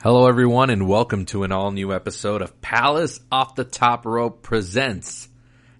[0.00, 4.44] Hello, everyone, and welcome to an all new episode of Palace Off the Top Rope
[4.44, 5.28] presents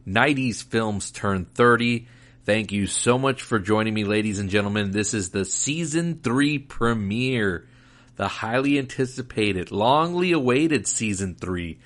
[0.08, 2.08] 90s Films Turn 30.
[2.44, 4.91] Thank you so much for joining me, ladies and gentlemen.
[4.91, 7.68] This is the season three premiere,
[8.16, 11.79] the highly anticipated, longly awaited season three.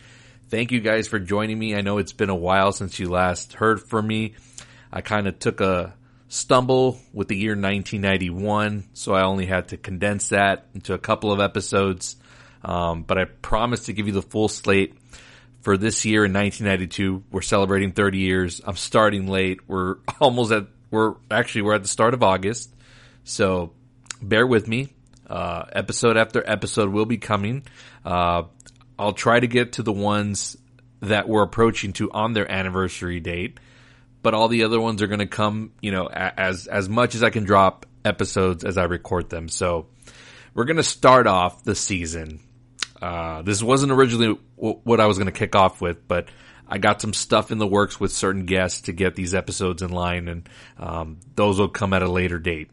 [0.49, 1.77] Thank you guys for joining me.
[1.77, 4.37] I know it's been a while since you last heard from me.
[4.91, 5.93] I kind of took a
[6.29, 11.31] stumble with the year 1991, so I only had to condense that into a couple
[11.31, 12.17] of episodes.
[12.65, 14.97] Um, but I promise to give you the full slate
[15.63, 17.25] for this year in 1992.
[17.31, 18.61] We're celebrating 30 years.
[18.65, 19.61] I'm starting late.
[19.69, 22.73] We're almost at, we're actually, we're at the start of August.
[23.25, 23.73] So
[24.21, 24.93] bear with me.
[25.27, 27.65] Uh, episode after episode will be coming.
[28.05, 28.43] Uh,
[28.99, 30.57] I'll try to get to the ones
[31.01, 33.59] that we're approaching to on their anniversary date,
[34.23, 37.23] but all the other ones are going to come, you know, as, as much as
[37.23, 39.49] I can drop episodes as I record them.
[39.49, 39.87] So
[40.55, 42.41] we're going to start off the season
[43.03, 46.29] uh, this wasn't originally w- what I was going to kick off with, but
[46.69, 49.91] I got some stuff in the works with certain guests to get these episodes in
[49.91, 52.71] line, and um, those will come at a later date.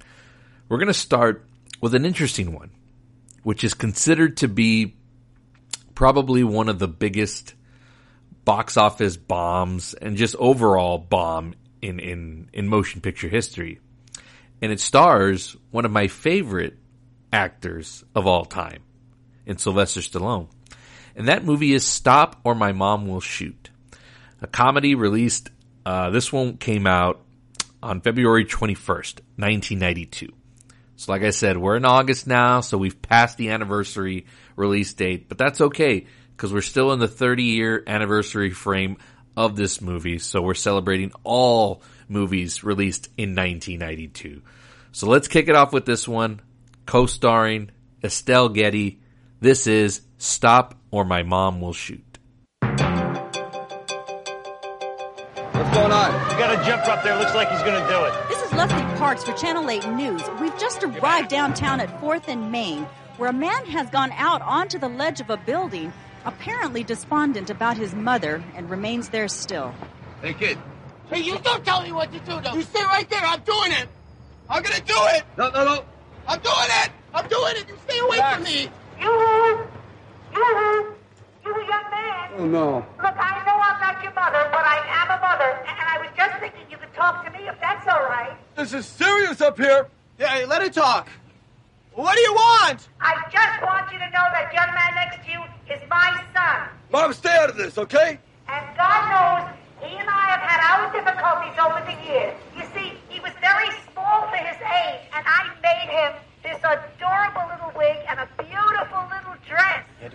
[0.70, 1.48] We're going to start
[1.82, 2.70] with an interesting one,
[3.42, 4.96] which is considered to be
[5.96, 7.56] probably one of the biggest
[8.46, 13.80] box office bombs and just overall bomb in, in, in motion picture history.
[14.62, 16.78] And it stars one of my favorite
[17.34, 18.84] actors of all time
[19.50, 20.48] and Sylvester Stallone.
[21.16, 23.70] And that movie is Stop or My Mom Will Shoot.
[24.42, 25.50] A comedy released,
[25.86, 27.22] uh, this one came out
[27.84, 30.30] on February 21st, 1992.
[30.96, 35.28] So like I said, we're in August now, so we've passed the anniversary release date,
[35.28, 36.06] but that's okay
[36.36, 38.98] because we're still in the 30 year anniversary frame
[39.36, 40.20] of this movie.
[40.20, 44.42] So we're celebrating all movies released in 1992.
[44.92, 46.42] So let's kick it off with this one,
[46.86, 47.72] co-starring
[48.04, 49.00] Estelle Getty
[49.40, 52.20] this is Stop or My Mom Will Shoot.
[52.62, 52.76] What's
[55.76, 56.32] going on?
[56.32, 57.18] You got a jumper up there.
[57.18, 58.14] Looks like he's going to do it.
[58.30, 60.22] This is Leslie Parks for Channel 8 News.
[60.42, 62.86] We've just arrived downtown at 4th and Main,
[63.18, 65.94] where a man has gone out onto the ledge of a building,
[66.26, 69.74] apparently despondent about his mother, and remains there still.
[70.22, 70.58] Hey, kid.
[71.10, 72.54] Hey, you don't tell me what to do, though.
[72.54, 73.22] You stay right there.
[73.24, 73.88] I'm doing it.
[74.50, 75.24] I'm gonna do it.
[75.38, 75.86] No, no, no.
[76.28, 76.92] I'm doing it.
[77.14, 77.68] I'm doing it.
[77.68, 78.36] You stay away Relax.
[78.36, 78.70] from me.
[79.00, 79.68] You,
[80.34, 80.96] you,
[81.46, 82.30] you young man.
[82.38, 82.86] Oh, no.
[82.98, 86.10] Look, I know I'm not your mother, but I am a mother, and I was
[86.16, 88.36] just thinking you could talk to me if that's all right.
[88.56, 89.88] This is serious up here.
[90.18, 91.08] Hey, let her talk.
[91.94, 92.88] What do you want?
[93.02, 95.42] I just want you to know that young man next to you
[95.74, 98.20] is my son, Mom, stay out of this, okay?
[98.48, 99.46] and God knows
[99.82, 102.34] he and I have had our difficulties over the years.
[102.58, 106.12] You see, he was very small for his age, and I made him
[106.44, 109.86] this adorable little wig and a beautiful little dress.
[110.02, 110.10] You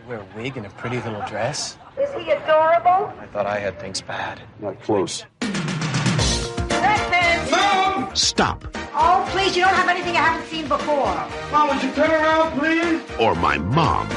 [0.45, 1.79] had to a wig and a pretty little dress?
[2.01, 3.13] Is he adorable?
[3.21, 4.41] I thought I had things bad.
[4.61, 5.25] Not close.
[5.43, 7.51] Listen!
[7.51, 8.15] Mom!
[8.15, 8.65] Stop
[8.97, 11.15] Oh, please, you don't have anything I haven't seen before.
[11.51, 13.03] Mom, would you turn around, please?
[13.19, 14.09] or my mom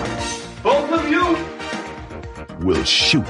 [0.61, 1.35] Both of you?
[2.65, 3.25] will shoot.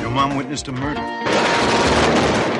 [0.00, 1.00] Your mom witnessed a murder.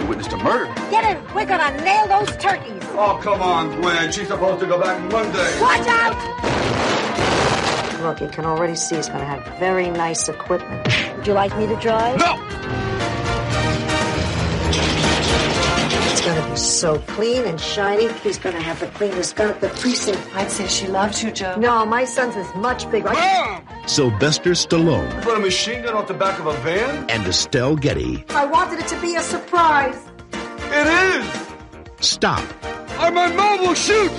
[0.01, 0.73] You witnessed a murder?
[0.91, 1.35] Get it!
[1.35, 2.83] We're gonna nail those turkeys.
[2.97, 4.11] Oh, come on, Gwen.
[4.13, 5.61] She's supposed to go back Monday.
[5.61, 6.80] Watch out!
[8.03, 10.89] Look, you can already see he's going to have very nice equipment.
[11.17, 12.19] Would you like me to drive?
[12.19, 12.39] No!
[16.11, 18.11] It's going to be so clean and shiny.
[18.21, 20.21] He's going to have the cleanest gun at the precinct.
[20.35, 21.57] I'd say she loves you, Joe.
[21.57, 23.13] No, my son's is much bigger.
[23.13, 23.63] Mom!
[23.87, 27.09] Sylvester Stallone Put a machine gun off the back of a van?
[27.11, 28.25] and Estelle Getty.
[28.31, 29.97] I wanted it to be a surprise.
[30.73, 31.27] It is!
[32.07, 32.43] Stop
[33.01, 34.11] Or my mom will shoot!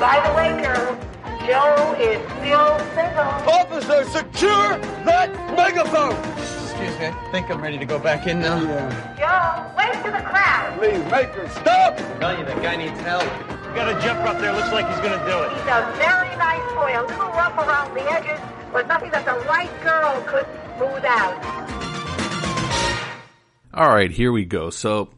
[0.00, 0.98] By the way, girl,
[1.46, 3.32] Joe is still single.
[3.50, 6.14] Officer, secure that megaphone!
[6.38, 7.06] Excuse me.
[7.06, 8.62] I think I'm ready to go back in now.
[8.62, 9.16] Yeah.
[9.18, 10.78] Joe, wave to the crowd.
[10.78, 11.96] Please, make her stop!
[12.20, 13.24] Tell you, that guy needs help.
[13.24, 14.52] You got a jumper up there.
[14.52, 15.50] Looks like he's going to do it.
[15.52, 18.40] He's a very nice boy, a little rough around the edges,
[18.72, 20.46] but nothing that the right girl could
[20.76, 21.62] smooth out.
[23.74, 24.70] All right, here we go.
[24.70, 25.08] So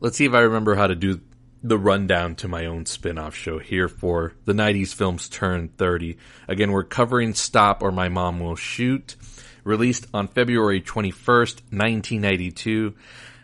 [0.00, 1.20] let's see if I remember how to do
[1.62, 6.16] the rundown to my own spin-off show here for the 90s films turn 30.
[6.46, 9.16] Again, we're covering Stop or My Mom Will Shoot,
[9.64, 12.94] released on February 21st, 1992.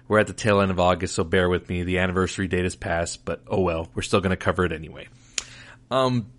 [0.06, 1.82] We're at the tail end of August, so bear with me.
[1.82, 5.08] The anniversary date has passed, but oh well, we're still going to cover it anyway.
[5.90, 6.31] Um,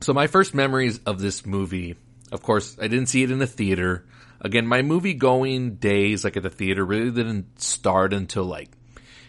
[0.00, 1.96] so my first memories of this movie,
[2.30, 4.06] of course, I didn't see it in the theater.
[4.40, 8.70] Again, my movie going days like at the theater really didn't start until like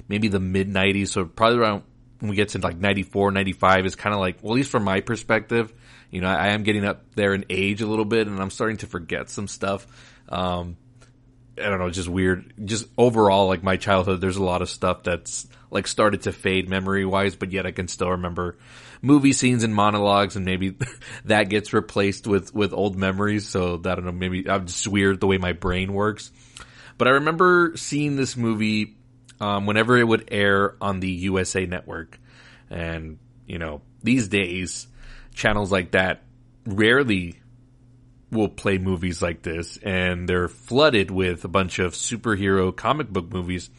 [0.08, 1.10] maybe the mid 90s.
[1.10, 1.84] So probably around
[2.20, 4.84] when we get to like 94, 95 is kind of like, well, at least from
[4.84, 5.74] my perspective,
[6.10, 8.78] You know, I, am getting up there in age a little bit and I'm starting
[8.78, 9.86] to forget some stuff.
[10.30, 10.78] Um,
[11.58, 12.54] I don't know, just weird.
[12.64, 16.70] Just overall, like my childhood, there's a lot of stuff that's like started to fade
[16.70, 18.58] memory wise, but yet I can still remember
[19.02, 20.78] movie scenes and monologues and maybe
[21.26, 23.48] that gets replaced with, with old memories.
[23.48, 26.32] So that I don't know, maybe I'm just weird the way my brain works.
[26.98, 28.96] But I remember seeing this movie,
[29.44, 32.18] um, whenever it would air on the USA network.
[32.70, 34.88] And, you know, these days,
[35.36, 36.24] channels like that
[36.66, 37.42] rarely
[38.32, 43.32] will play movies like this and they're flooded with a bunch of superhero comic book
[43.32, 43.70] movies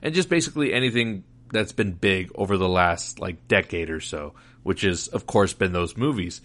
[0.00, 4.32] and just basically anything that's been big over the last like decade or so,
[4.62, 6.40] which has of course been those movies.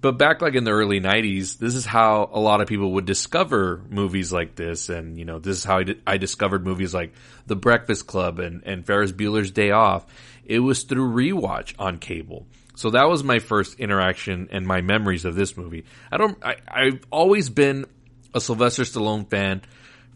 [0.00, 3.06] But back like in the early 90s, this is how a lot of people would
[3.06, 4.88] discover movies like this.
[4.88, 7.12] And, you know, this is how I, di- I discovered movies like
[7.46, 10.06] The Breakfast Club and, and Ferris Bueller's Day Off.
[10.44, 12.46] It was through rewatch on cable.
[12.76, 15.86] So that was my first interaction and my memories of this movie.
[16.12, 17.86] I don't, I, I've always been
[18.34, 19.62] a Sylvester Stallone fan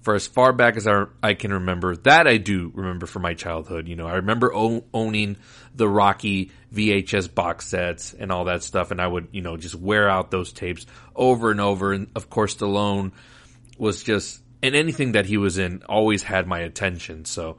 [0.02, 1.96] for as far back as I, I can remember.
[1.96, 3.88] That I do remember from my childhood.
[3.88, 5.36] You know, I remember o- owning
[5.74, 9.74] the Rocky VHS box sets and all that stuff, and I would, you know, just
[9.74, 11.92] wear out those tapes over and over.
[11.92, 13.12] And of course, Stallone
[13.78, 17.24] was just, and anything that he was in always had my attention.
[17.24, 17.58] So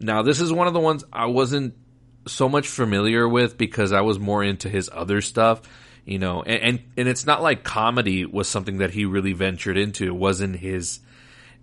[0.00, 1.74] now this is one of the ones I wasn't
[2.26, 5.62] so much familiar with because I was more into his other stuff.
[6.04, 9.76] You know, and, and, and it's not like comedy was something that he really ventured
[9.76, 10.06] into.
[10.06, 11.00] It wasn't his,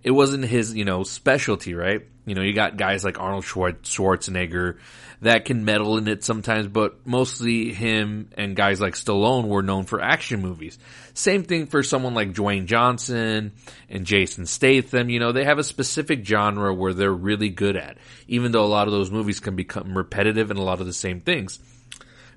[0.05, 2.05] it wasn't his, you know, specialty, right?
[2.27, 4.77] You know, you got guys like Arnold Schwarzenegger
[5.21, 9.85] that can meddle in it sometimes, but mostly him and guys like Stallone were known
[9.85, 10.77] for action movies.
[11.15, 13.53] Same thing for someone like Dwayne Johnson
[13.89, 15.09] and Jason Statham.
[15.09, 17.97] You know, they have a specific genre where they're really good at,
[18.27, 20.93] even though a lot of those movies can become repetitive and a lot of the
[20.93, 21.57] same things.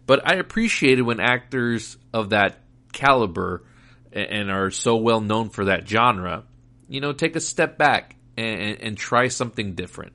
[0.06, 2.60] But I appreciated when actors of that
[2.94, 3.62] caliber
[4.10, 6.44] and are so well known for that genre
[6.88, 10.12] you know, take a step back and, and try something different.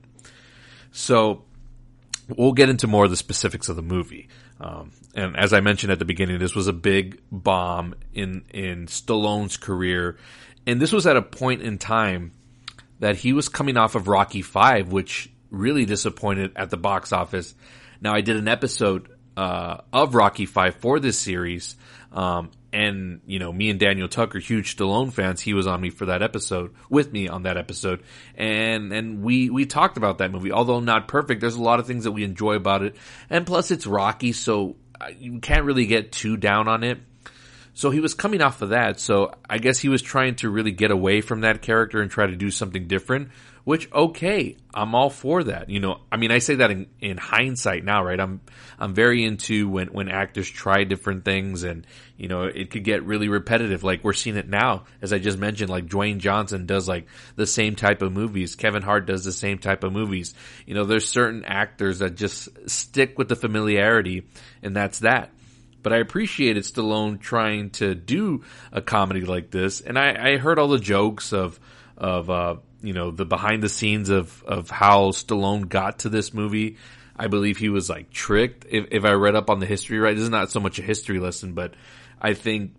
[0.92, 1.44] So
[2.28, 4.28] we'll get into more of the specifics of the movie.
[4.60, 8.86] Um, and as I mentioned at the beginning, this was a big bomb in in
[8.86, 10.16] Stallone's career,
[10.66, 12.32] and this was at a point in time
[13.00, 17.54] that he was coming off of Rocky Five, which really disappointed at the box office.
[18.00, 21.76] Now, I did an episode uh, of Rocky Five for this series,
[22.12, 25.90] um, and you know, me and Daniel Tucker, huge Stallone fans, he was on me
[25.90, 28.02] for that episode with me on that episode,
[28.34, 30.52] and and we we talked about that movie.
[30.52, 32.96] Although not perfect, there's a lot of things that we enjoy about it,
[33.30, 36.98] and plus it's Rocky, so uh, you can't really get too down on it.
[37.76, 40.70] So he was coming off of that, so I guess he was trying to really
[40.70, 43.30] get away from that character and try to do something different,
[43.64, 45.70] which okay, I'm all for that.
[45.70, 48.20] You know, I mean, I say that in, in hindsight now, right?
[48.20, 48.42] I'm,
[48.78, 51.84] I'm very into when, when actors try different things and,
[52.16, 53.82] you know, it could get really repetitive.
[53.82, 57.46] Like we're seeing it now, as I just mentioned, like Dwayne Johnson does like the
[57.46, 58.54] same type of movies.
[58.54, 60.32] Kevin Hart does the same type of movies.
[60.64, 64.28] You know, there's certain actors that just stick with the familiarity
[64.62, 65.33] and that's that
[65.84, 68.42] but I appreciated Stallone trying to do
[68.72, 71.60] a comedy like this, and I, I heard all the jokes of
[71.96, 76.34] of uh, you know, the behind the scenes of, of how Stallone got to this
[76.34, 76.76] movie.
[77.16, 78.66] I believe he was like tricked.
[78.68, 80.82] If, if I read up on the history right, this is not so much a
[80.82, 81.74] history lesson, but
[82.20, 82.74] I think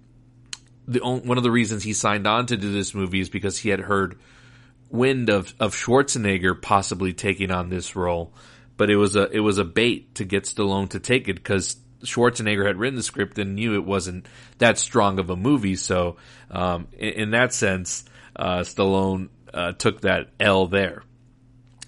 [0.88, 3.70] the one of the reasons he signed on to do this movie is because he
[3.70, 4.20] had heard
[4.92, 8.32] wind of, of Schwarzenegger possibly taking on this role,
[8.78, 11.78] but it was a it was a bait to get Stallone to take it because
[12.06, 15.76] Schwarzenegger had written the script and knew it wasn't that strong of a movie.
[15.76, 16.18] So
[16.50, 21.04] um, in, in, that sense, uh, Stallone uh, took that L there.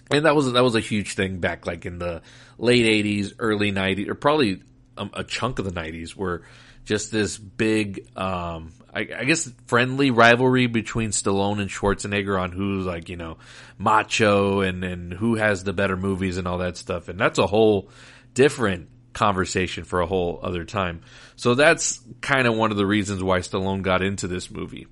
[0.10, 2.22] And that was that was a huge thing back like in the
[2.58, 4.62] late '80s, early '90s, or probably
[4.98, 6.44] a, a chunk of the '90s, where
[6.88, 12.86] just this big, um, I, I, guess, friendly rivalry between Stallone and Schwarzenegger on who's
[12.86, 13.38] like you know
[13.78, 17.10] macho and and who has the better movies and all that stuff.
[17.10, 17.90] And that's a whole
[18.34, 21.02] different conversation for a whole other time.
[21.36, 24.86] So that's kind of one of the reasons why Stallone got into this movie.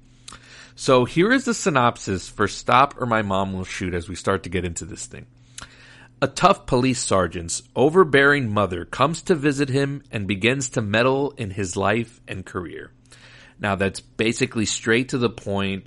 [0.75, 4.41] So here is the synopsis for Stop or My Mom Will Shoot as we start
[4.43, 5.27] to get into this thing.
[6.23, 11.51] A tough police sergeant's overbearing mother comes to visit him and begins to meddle in
[11.51, 12.91] his life and career.
[13.59, 15.85] Now that's basically straight to the point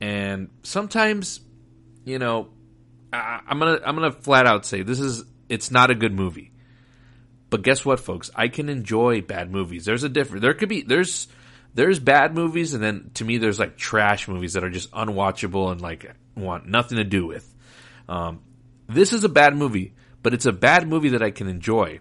[0.00, 1.40] and sometimes,
[2.04, 2.48] you know,
[3.12, 6.52] I, I'm gonna, I'm gonna flat out say this is, it's not a good movie.
[7.48, 8.30] But guess what, folks?
[8.34, 9.84] I can enjoy bad movies.
[9.84, 11.28] There's a different, there could be, there's,
[11.74, 15.70] there's bad movies, and then to me, there's like trash movies that are just unwatchable
[15.70, 17.52] and like want nothing to do with.
[18.08, 18.40] Um,
[18.88, 22.00] this is a bad movie, but it's a bad movie that I can enjoy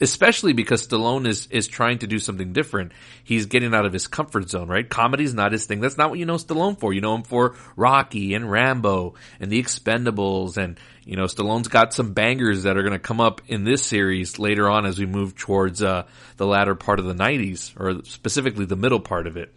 [0.00, 2.92] especially because Stallone is is trying to do something different.
[3.22, 4.88] He's getting out of his comfort zone, right?
[4.88, 5.80] Comedy's not his thing.
[5.80, 6.92] That's not what you know Stallone for.
[6.92, 11.94] You know him for Rocky and Rambo and The Expendables, and you know Stallone's got
[11.94, 15.06] some bangers that are going to come up in this series later on as we
[15.06, 16.04] move towards uh,
[16.36, 19.54] the latter part of the '90s, or specifically the middle part of it.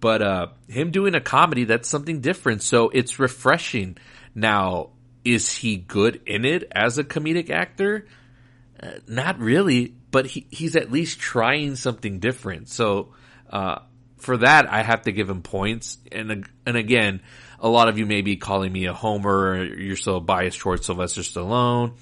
[0.00, 2.62] But uh, him doing a comedy, that's something different.
[2.62, 3.96] So it's refreshing.
[4.34, 4.90] Now,
[5.24, 8.06] is he good in it as a comedic actor?
[9.06, 12.68] Not really, but he, he's at least trying something different.
[12.68, 13.14] So,
[13.50, 13.80] uh,
[14.18, 15.98] for that, I have to give him points.
[16.10, 17.22] And, and again,
[17.60, 20.86] a lot of you may be calling me a homer, or you're so biased towards
[20.86, 21.94] Sylvester Stallone.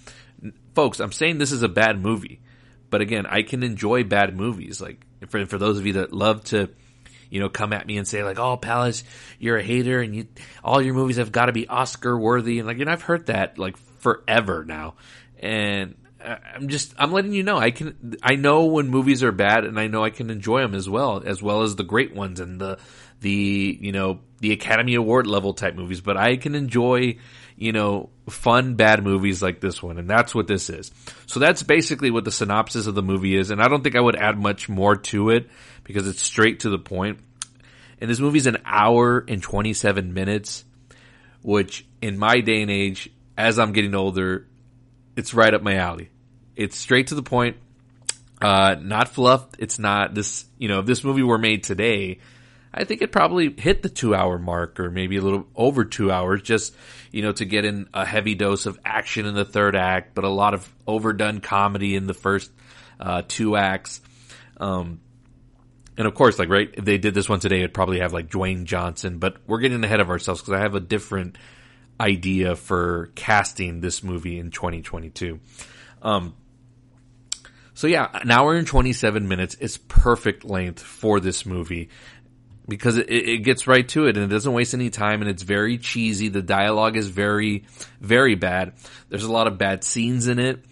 [0.75, 2.41] Folks, I'm saying this is a bad movie.
[2.91, 4.81] But again, I can enjoy bad movies.
[4.81, 6.71] Like, for, for those of you that love to,
[7.31, 9.03] you know, come at me and say like, "Oh, Palace,
[9.39, 10.29] you're a hater, and you
[10.63, 13.59] all your movies have got to be Oscar worthy." And like, and I've heard that
[13.59, 14.95] like forever now,
[15.41, 19.65] and I'm just I'm letting you know I can I know when movies are bad,
[19.65, 22.41] and I know I can enjoy them as well, as well as the great ones
[22.41, 22.79] and the
[23.21, 26.01] the you know the Academy Award level type movies.
[26.01, 27.19] But I can enjoy
[27.57, 30.91] you know fun bad movies like this one, and that's what this is.
[31.27, 34.01] So that's basically what the synopsis of the movie is, and I don't think I
[34.01, 35.49] would add much more to it
[35.85, 37.21] because it's straight to the point.
[38.01, 40.65] And this movie's an hour and 27 minutes,
[41.43, 44.47] which in my day and age, as I'm getting older,
[45.17, 46.11] it's right up my alley.
[46.57, 47.57] It's straight to the point,
[48.41, 49.57] uh, not fluffed.
[49.59, 52.19] It's not this, you know, if this movie were made today,
[52.73, 56.11] I think it probably hit the two hour mark or maybe a little over two
[56.11, 56.75] hours just,
[57.11, 60.25] you know, to get in a heavy dose of action in the third act, but
[60.25, 62.51] a lot of overdone comedy in the first,
[63.01, 64.01] uh, two acts.
[64.59, 65.01] Um,
[65.97, 68.29] and of course, like, right, if they did this one today, it'd probably have like
[68.29, 71.37] Dwayne Johnson, but we're getting ahead of ourselves because I have a different
[71.99, 75.41] idea for casting this movie in 2022.
[76.03, 76.35] Um,
[77.77, 81.91] so yeah, an hour and 27 minutes is perfect length for this movie
[82.67, 85.43] because it, it gets right to it and it doesn't waste any time and it's
[85.43, 86.31] very cheesy.
[86.31, 87.67] The dialogue is very,
[88.01, 88.73] very bad.
[89.11, 90.65] There's a lot of bad scenes in it.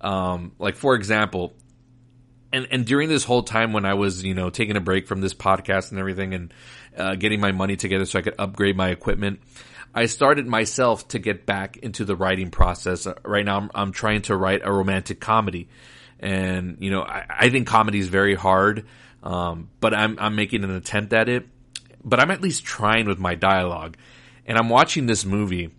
[0.00, 1.54] Um, like for example,
[2.52, 5.20] and and during this whole time when I was you know taking a break from
[5.20, 6.54] this podcast and everything and
[6.96, 9.40] uh, getting my money together so I could upgrade my equipment,
[9.92, 13.08] I started myself to get back into the writing process.
[13.08, 15.68] Uh, right now, I'm, I'm, trying to write a romantic comedy,
[16.24, 18.86] and you know I, I think comedy is very hard,
[19.22, 21.46] um, but I'm I'm making an attempt at it.
[22.02, 23.96] But I'm at least trying with my dialogue,
[24.46, 25.70] and I'm watching this movie,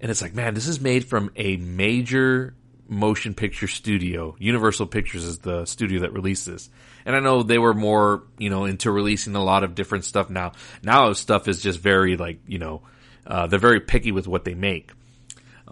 [0.00, 2.54] and it's like, man, this is made from a major
[2.88, 4.36] motion picture studio.
[4.38, 6.68] Universal Pictures is the studio that released this.
[7.06, 10.28] And I know they were more, you know, into releasing a lot of different stuff
[10.28, 10.52] now.
[10.82, 12.82] Now stuff is just very like, you know,
[13.26, 14.92] uh, they're very picky with what they make.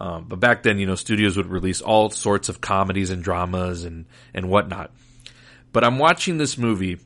[0.03, 3.85] Um, but back then, you know, studios would release all sorts of comedies and dramas
[3.85, 4.91] and, and whatnot.
[5.71, 6.99] But I'm watching this movie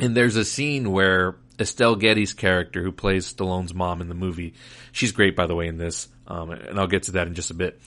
[0.00, 4.54] and there's a scene where Estelle Getty's character, who plays Stallone's mom in the movie,
[4.92, 6.08] she's great, by the way, in this.
[6.26, 7.78] Um, and I'll get to that in just a bit.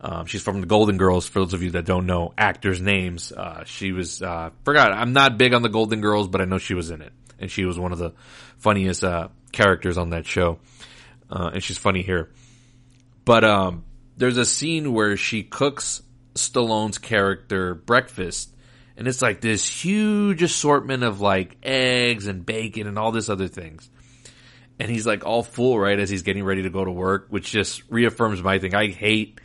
[0.00, 1.28] Um, she's from the Golden Girls.
[1.28, 4.94] For those of you that don't know actors' names, uh, she was uh, forgot.
[4.94, 7.48] I'm not big on the Golden Girls, but I know she was in it, and
[7.52, 8.14] she was one of the
[8.58, 10.58] funniest uh, characters on that show.
[11.30, 12.30] Uh, and she's funny here.
[13.26, 13.84] But um,
[14.16, 16.00] there's a scene where she cooks
[16.34, 18.54] Stallone's character breakfast,
[18.96, 23.48] and it's like this huge assortment of like eggs and bacon and all this other
[23.48, 23.90] things.
[24.78, 27.50] And he's like all full right as he's getting ready to go to work, which
[27.50, 28.74] just reaffirms my thing.
[28.74, 29.40] I hate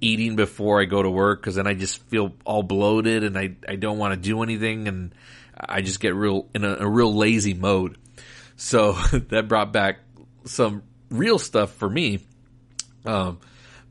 [0.00, 3.56] eating before I go to work because then I just feel all bloated and I,
[3.68, 5.14] I don't want to do anything and
[5.58, 7.98] I just get real in a, a real lazy mode.
[8.56, 10.00] So that brought back
[10.44, 12.20] some real stuff for me.
[13.06, 13.40] Um,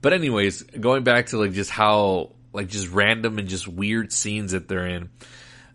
[0.02, 4.52] but anyways, going back to like just how like just random and just weird scenes
[4.52, 5.10] that they're in.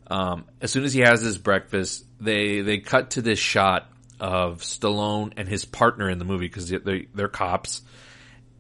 [0.07, 4.61] Um, as soon as he has his breakfast, they they cut to this shot of
[4.61, 7.83] Stallone and his partner in the movie because they, they're cops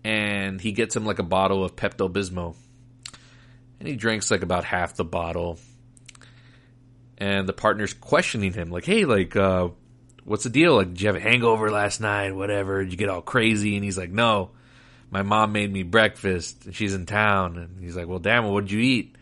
[0.04, 2.54] and he gets him like a bottle of Pepto Bismol.
[3.78, 5.58] And he drinks like about half the bottle.
[7.18, 9.68] And the partner's questioning him, like, hey, like, uh,
[10.24, 10.76] what's the deal?
[10.76, 12.34] Like, did you have a hangover last night?
[12.34, 12.82] Whatever.
[12.82, 13.76] Did you get all crazy?
[13.76, 14.52] And he's like, no,
[15.10, 17.56] my mom made me breakfast and she's in town.
[17.56, 19.16] And he's like, well, damn, what did you eat?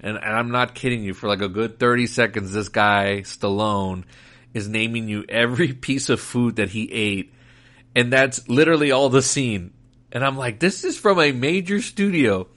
[0.00, 1.14] And, and I'm not kidding you.
[1.14, 4.04] For like a good 30 seconds, this guy, Stallone,
[4.54, 7.32] is naming you every piece of food that he ate.
[7.94, 9.72] And that's literally all the scene.
[10.12, 12.48] And I'm like, this is from a major studio.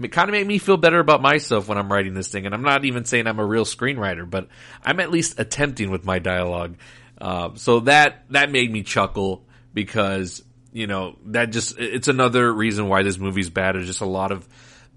[0.00, 2.46] It kind of made me feel better about myself when I'm writing this thing.
[2.46, 4.48] And I'm not even saying I'm a real screenwriter, but
[4.82, 6.76] I'm at least attempting with my dialogue.
[7.20, 9.44] Uh, so that, that made me chuckle
[9.74, 13.74] because, you know, that just, it's another reason why this movie's bad.
[13.74, 14.48] There's just a lot of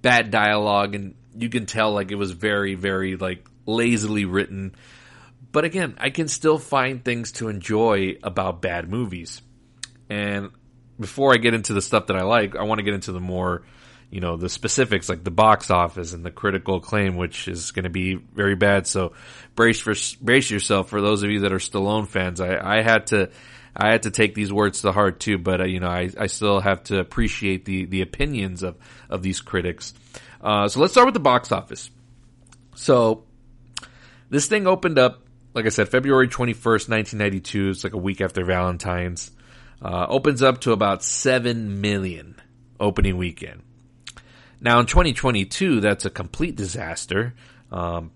[0.02, 4.76] bad dialogue and, you can tell like it was very, very like lazily written.
[5.52, 9.42] But again, I can still find things to enjoy about bad movies.
[10.10, 10.52] And
[11.00, 13.20] before I get into the stuff that I like, I want to get into the
[13.20, 13.64] more,
[14.10, 17.86] you know, the specifics like the box office and the critical acclaim, which is going
[17.86, 18.86] to be very bad.
[18.86, 19.14] So
[19.56, 22.42] brace for, brace yourself for those of you that are Stallone fans.
[22.42, 23.32] I, I had to,
[23.76, 26.28] I had to take these words to heart too, but uh, you know, I, I
[26.28, 28.76] still have to appreciate the, the opinions of,
[29.10, 29.94] of these critics.
[30.42, 31.90] Uh, so let's start with the box office.
[32.76, 33.24] So
[34.30, 37.70] this thing opened up, like I said, February 21st, 1992.
[37.70, 39.32] It's like a week after Valentine's.
[39.82, 42.36] Uh, opens up to about 7 million
[42.80, 43.62] opening weekend.
[44.62, 47.34] Now in 2022, that's a complete disaster.
[47.72, 48.12] Um,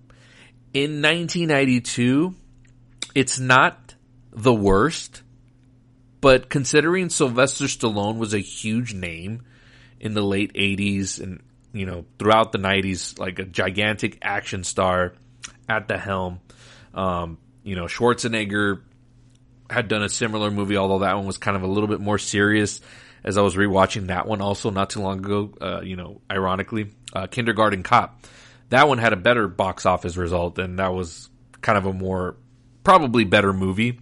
[0.74, 2.34] in 1992,
[3.14, 3.96] it's not
[4.32, 5.24] the worst,
[6.22, 9.44] but considering Sylvester Stallone was a huge name
[10.00, 11.42] in the late 80s and,
[11.74, 15.14] you know, throughout the 90s, like a gigantic action star
[15.70, 16.40] at the helm,
[16.94, 18.82] um, you know, Schwarzenegger
[19.70, 22.18] had done a similar movie, although that one was kind of a little bit more
[22.18, 22.80] serious.
[23.24, 26.92] As I was rewatching that one also not too long ago, uh, you know, ironically,
[27.14, 28.26] uh, Kindergarten Cop.
[28.70, 31.30] That one had a better box office result, and that was
[31.62, 32.38] kind of a more
[32.84, 34.00] probably better movie.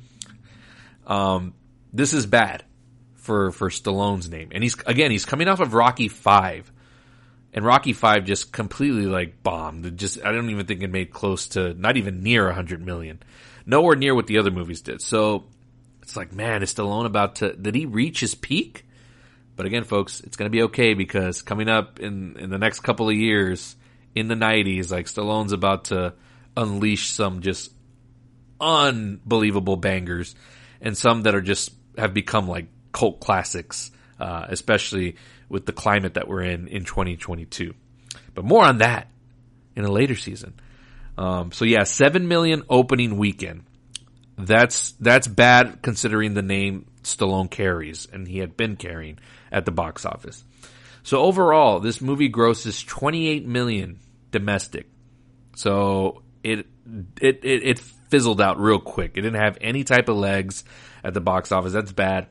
[1.07, 1.53] Um,
[1.95, 2.63] this is bad
[3.15, 6.71] for for Stallone's name, and he's again he's coming off of Rocky Five,
[7.53, 9.85] and Rocky Five just completely like bombed.
[9.85, 12.85] It just I don't even think it made close to not even near a hundred
[12.85, 13.21] million,
[13.65, 15.01] nowhere near what the other movies did.
[15.01, 15.45] So
[16.01, 17.53] it's like, man, is Stallone about to?
[17.53, 18.85] Did he reach his peak?
[19.55, 22.81] But again, folks, it's going to be okay because coming up in in the next
[22.81, 23.75] couple of years
[24.13, 26.13] in the '90s, like Stallone's about to
[26.57, 27.71] unleash some just
[28.59, 30.35] unbelievable bangers,
[30.81, 35.17] and some that are just have become like cult classics, uh, especially
[35.49, 37.73] with the climate that we're in in 2022.
[38.33, 39.09] But more on that
[39.75, 40.53] in a later season.
[41.17, 43.63] Um, so yeah, seven million opening weekend.
[44.37, 49.19] That's that's bad considering the name Stallone carries, and he had been carrying
[49.51, 50.43] at the box office.
[51.03, 53.99] So overall, this movie grosses 28 million
[54.31, 54.89] domestic.
[55.55, 56.65] So it
[57.21, 59.11] it it, it fizzled out real quick.
[59.15, 60.63] It didn't have any type of legs
[61.05, 61.71] at the box office.
[61.71, 62.27] That's bad.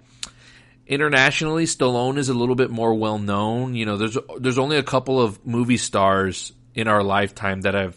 [0.87, 3.75] Internationally, Stallone is a little bit more well known.
[3.75, 7.97] You know, there's there's only a couple of movie stars in our lifetime that have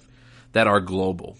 [0.54, 1.36] that are global.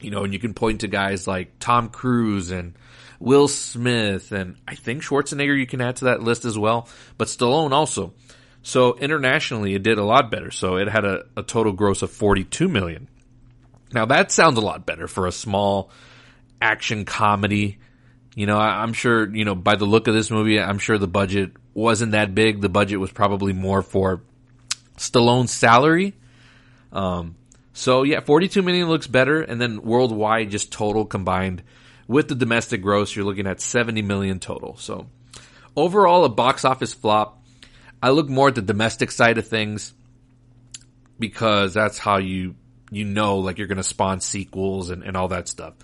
[0.00, 2.74] You know, and you can point to guys like Tom Cruise and
[3.20, 7.28] Will Smith and I think Schwarzenegger you can add to that list as well, but
[7.28, 8.12] Stallone also.
[8.62, 10.50] So internationally it did a lot better.
[10.50, 13.08] So it had a, a total gross of 42 million.
[13.92, 15.90] Now that sounds a lot better for a small
[16.60, 17.78] action comedy.
[18.36, 20.98] You know, I, I'm sure, you know, by the look of this movie, I'm sure
[20.98, 22.60] the budget wasn't that big.
[22.60, 24.20] The budget was probably more for
[24.98, 26.12] Stallone's salary.
[26.92, 27.34] Um,
[27.72, 29.40] so yeah, 42 million looks better.
[29.40, 31.62] And then worldwide, just total combined
[32.06, 34.76] with the domestic gross, you're looking at 70 million total.
[34.76, 35.08] So
[35.74, 37.42] overall, a box office flop.
[38.02, 39.94] I look more at the domestic side of things
[41.18, 42.54] because that's how you,
[42.90, 45.74] you know, like you're going to spawn sequels and, and all that stuff.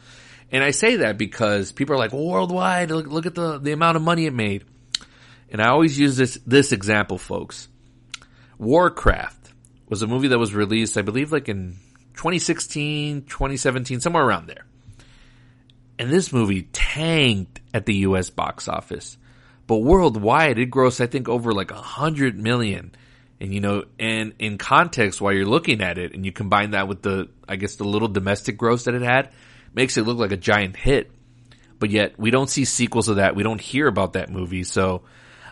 [0.52, 3.96] And I say that because people are like, worldwide, look, look at the, the amount
[3.96, 4.64] of money it made.
[5.50, 7.68] And I always use this, this example, folks.
[8.58, 9.52] Warcraft
[9.88, 11.78] was a movie that was released, I believe, like in
[12.14, 14.66] 2016, 2017, somewhere around there.
[15.98, 19.16] And this movie tanked at the US box office.
[19.66, 22.94] But worldwide, it grossed, I think, over like a hundred million.
[23.40, 26.88] And you know, and in context, while you're looking at it and you combine that
[26.88, 29.30] with the, I guess the little domestic gross that it had,
[29.74, 31.10] makes it look like a giant hit.
[31.78, 33.34] But yet, we don't see sequels of that.
[33.34, 34.64] We don't hear about that movie.
[34.64, 35.02] So,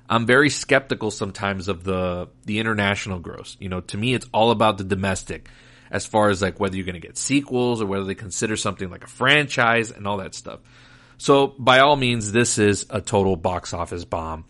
[0.09, 3.57] I'm very skeptical sometimes of the, the international gross.
[3.61, 5.49] You know, to me, it's all about the domestic
[5.91, 8.91] as far as like whether you're going to get sequels or whether they consider something
[8.91, 10.61] like a franchise and all that stuff.
[11.19, 14.47] So by all means, this is a total box office bomb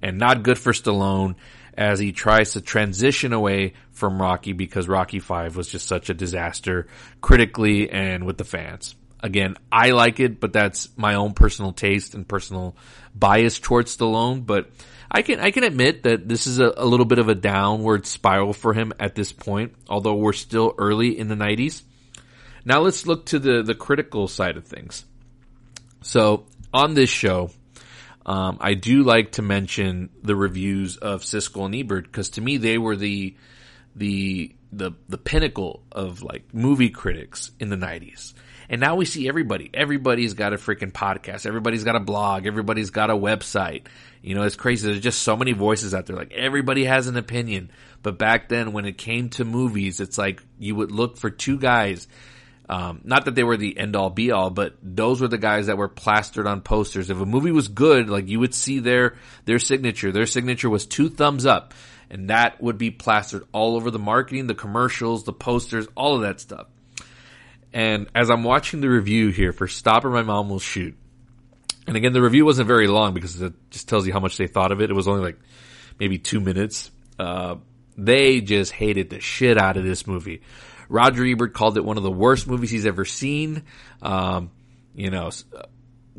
[0.00, 1.34] and not good for Stallone
[1.76, 6.14] as he tries to transition away from Rocky because Rocky 5 was just such a
[6.14, 6.86] disaster
[7.20, 8.94] critically and with the fans.
[9.24, 12.76] Again, I like it, but that's my own personal taste and personal
[13.14, 14.68] bias towards Stallone, but
[15.10, 18.04] I can I can admit that this is a, a, little bit of a downward
[18.04, 21.80] spiral for him at this point, although we're still early in the 90s.
[22.66, 25.06] Now let's look to the the critical side of things.
[26.02, 27.48] So on this show,
[28.26, 32.58] um, I do like to mention the reviews of Siskel and Ebert because to me
[32.58, 33.34] they were the
[33.96, 38.34] the the the pinnacle of like movie critics in the 90s.
[38.68, 39.70] And now we see everybody.
[39.72, 41.46] Everybody's got a freaking podcast.
[41.46, 42.46] Everybody's got a blog.
[42.46, 43.86] Everybody's got a website.
[44.22, 44.88] You know, it's crazy.
[44.88, 46.16] There's just so many voices out there.
[46.16, 47.70] Like everybody has an opinion.
[48.02, 51.58] But back then, when it came to movies, it's like you would look for two
[51.58, 52.08] guys.
[52.68, 55.66] Um, not that they were the end all be all, but those were the guys
[55.66, 57.10] that were plastered on posters.
[57.10, 60.12] If a movie was good, like you would see their, their signature.
[60.12, 61.74] Their signature was two thumbs up.
[62.10, 66.22] And that would be plastered all over the marketing, the commercials, the posters, all of
[66.22, 66.66] that stuff.
[67.74, 70.96] And as I'm watching the review here for Stop or My Mom Will Shoot,
[71.88, 74.46] and again, the review wasn't very long because it just tells you how much they
[74.46, 74.90] thought of it.
[74.90, 75.38] It was only like
[75.98, 76.92] maybe two minutes.
[77.18, 77.56] Uh,
[77.98, 80.42] they just hated the shit out of this movie.
[80.88, 83.64] Roger Ebert called it one of the worst movies he's ever seen.
[84.00, 84.52] Um,
[84.94, 85.30] you know,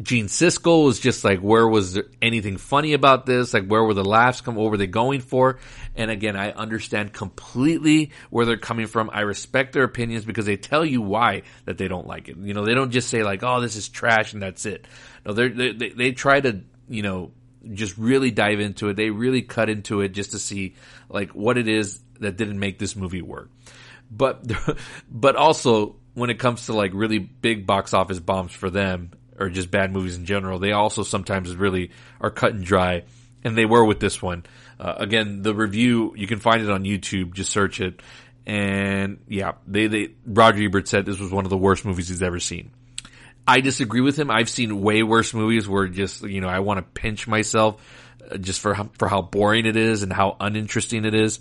[0.01, 3.53] Gene Siskel was just like, where was anything funny about this?
[3.53, 4.55] Like, where were the laughs come?
[4.55, 5.59] What were they going for?
[5.95, 9.09] And again, I understand completely where they're coming from.
[9.13, 12.35] I respect their opinions because they tell you why that they don't like it.
[12.37, 14.85] You know, they don't just say like, oh, this is trash and that's it.
[15.25, 17.31] No, they they they try to, you know,
[17.73, 18.95] just really dive into it.
[18.95, 20.75] They really cut into it just to see
[21.09, 23.49] like what it is that didn't make this movie work.
[24.11, 24.43] But,
[25.09, 29.49] but also when it comes to like really big box office bombs for them, or
[29.49, 30.59] just bad movies in general.
[30.59, 33.03] They also sometimes really are cut and dry,
[33.43, 34.45] and they were with this one.
[34.79, 37.33] Uh, again, the review you can find it on YouTube.
[37.33, 38.01] Just search it,
[38.45, 42.23] and yeah, they they Roger Ebert said this was one of the worst movies he's
[42.23, 42.71] ever seen.
[43.47, 44.31] I disagree with him.
[44.31, 47.81] I've seen way worse movies where just you know I want to pinch myself
[48.29, 51.39] uh, just for for how boring it is and how uninteresting it is.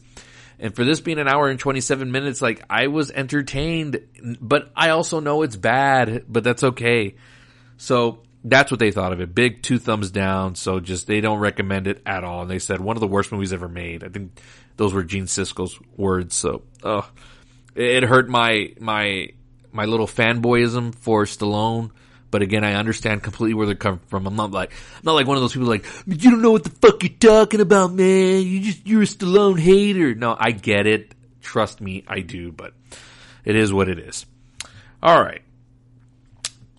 [0.58, 4.00] And for this being an hour and 27 minutes, like I was entertained,
[4.40, 7.16] but I also know it's bad, but that's okay.
[7.76, 9.34] So that's what they thought of it.
[9.34, 10.54] Big two thumbs down.
[10.54, 12.42] So just they don't recommend it at all.
[12.42, 14.04] And they said one of the worst movies ever made.
[14.04, 14.40] I think
[14.76, 16.34] those were Gene Siskel's words.
[16.34, 16.62] So,
[17.74, 19.28] it hurt my my
[19.72, 21.90] my little fanboyism for Stallone.
[22.30, 24.26] But again, I understand completely where they're coming from.
[24.26, 26.64] I'm not like I'm not like one of those people like you don't know what
[26.64, 28.42] the fuck you're talking about, man.
[28.42, 30.14] You just you're a Stallone hater.
[30.14, 31.14] No, I get it.
[31.40, 32.50] Trust me, I do.
[32.50, 32.74] But
[33.44, 34.26] it is what it is.
[35.02, 35.42] All right.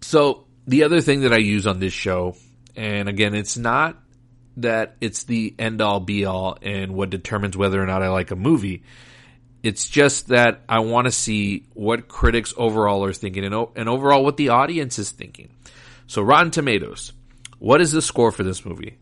[0.01, 2.35] So the other thing that I use on this show,
[2.75, 3.97] and again, it's not
[4.57, 8.31] that it's the end all be all and what determines whether or not I like
[8.31, 8.83] a movie.
[9.63, 14.23] It's just that I want to see what critics overall are thinking and, and overall
[14.23, 15.49] what the audience is thinking.
[16.07, 17.13] So Rotten Tomatoes,
[17.59, 18.97] what is the score for this movie?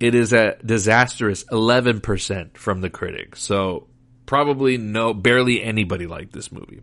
[0.00, 3.42] It is a disastrous 11% from the critics.
[3.42, 3.88] So
[4.26, 6.82] probably no, barely anybody liked this movie.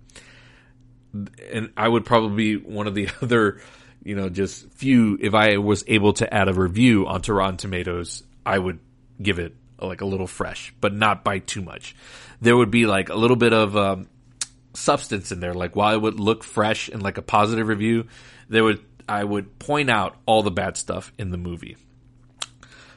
[1.51, 3.61] And I would probably be one of the other
[4.05, 8.23] you know, just few, if I was able to add a review onto Rotten Tomatoes,
[8.45, 8.79] I would
[9.21, 11.95] give it like a little fresh, but not by too much.
[12.39, 14.07] There would be like a little bit of, um,
[14.75, 15.55] substance in there.
[15.55, 18.07] Like while it would look fresh and like a positive review,
[18.47, 21.75] there would, I would point out all the bad stuff in the movie.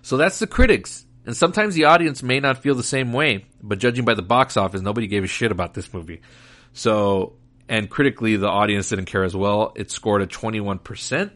[0.03, 1.07] So that's the critics.
[1.25, 4.59] And sometimes the audience may not feel the same way, but judging by the box
[4.59, 6.21] office, nobody gave a shit about this movie.
[6.75, 7.38] So
[7.69, 9.73] and critically the audience didn't care as well.
[9.77, 11.31] It scored a 21%,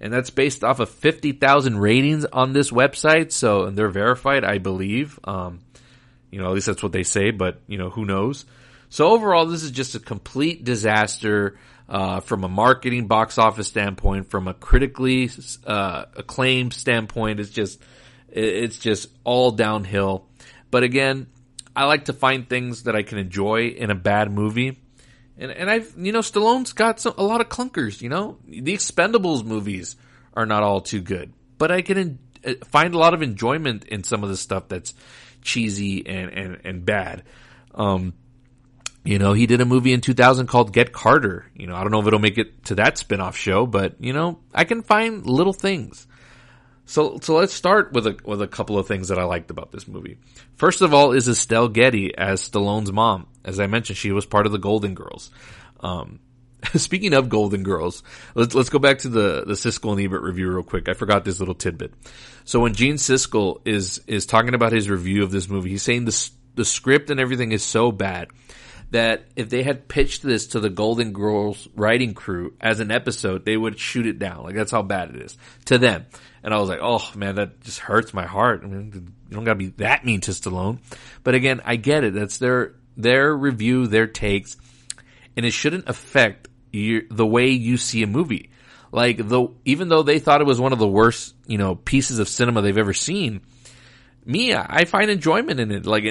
[0.00, 4.58] and that's based off of 50,000 ratings on this website, so and they're verified, I
[4.58, 5.18] believe.
[5.24, 5.60] Um,
[6.30, 8.44] you know, at least that's what they say, but you know, who knows?
[8.88, 11.56] So overall, this is just a complete disaster
[11.88, 15.30] uh, from a marketing box office standpoint, from a critically
[15.66, 17.40] uh, acclaimed standpoint.
[17.40, 17.80] It's just
[18.28, 20.26] it's just all downhill.
[20.70, 21.26] But again,
[21.74, 24.79] I like to find things that I can enjoy in a bad movie.
[25.40, 28.00] And and I've you know Stallone's got some, a lot of clunkers.
[28.00, 29.96] You know the Expendables movies
[30.34, 33.84] are not all too good, but I can in, uh, find a lot of enjoyment
[33.84, 34.94] in some of the stuff that's
[35.42, 37.24] cheesy and and and bad.
[37.74, 38.12] Um,
[39.02, 41.46] you know, he did a movie in 2000 called Get Carter.
[41.54, 44.12] You know, I don't know if it'll make it to that spin-off show, but you
[44.12, 46.06] know, I can find little things.
[46.90, 49.70] So, so let's start with a with a couple of things that I liked about
[49.70, 50.18] this movie.
[50.56, 53.28] First of all, is Estelle Getty as Stallone's mom.
[53.44, 55.30] As I mentioned, she was part of the Golden Girls.
[55.78, 56.18] Um,
[56.74, 58.02] speaking of Golden Girls,
[58.34, 60.88] let's let's go back to the the Siskel and Ebert review real quick.
[60.88, 61.94] I forgot this little tidbit.
[62.44, 66.06] So when Gene Siskel is is talking about his review of this movie, he's saying
[66.06, 68.30] the the script and everything is so bad
[68.90, 73.44] that if they had pitched this to the Golden Girls writing crew as an episode,
[73.44, 74.42] they would shoot it down.
[74.44, 76.06] Like that's how bad it is to them.
[76.42, 78.62] And I was like, oh man, that just hurts my heart.
[78.64, 80.78] I mean, you don't gotta be that mean to Stallone.
[81.22, 82.14] But again, I get it.
[82.14, 84.56] That's their, their review, their takes,
[85.36, 88.50] and it shouldn't affect your, the way you see a movie.
[88.90, 92.18] Like though, even though they thought it was one of the worst, you know, pieces
[92.18, 93.42] of cinema they've ever seen,
[94.24, 95.86] me, I find enjoyment in it.
[95.86, 96.04] Like,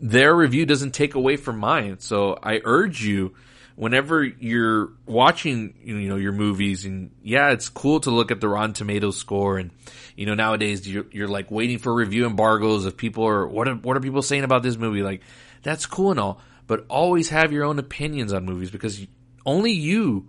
[0.00, 1.98] their review doesn't take away from mine.
[2.00, 3.34] So I urge you,
[3.76, 8.48] whenever you're watching, you know, your movies and yeah, it's cool to look at the
[8.48, 9.70] Rotten Tomatoes score and,
[10.16, 13.74] you know, nowadays you're, you're like waiting for review embargoes of people or what are,
[13.74, 15.02] what are people saying about this movie?
[15.02, 15.22] Like,
[15.62, 19.04] that's cool and all, but always have your own opinions on movies because
[19.44, 20.28] only you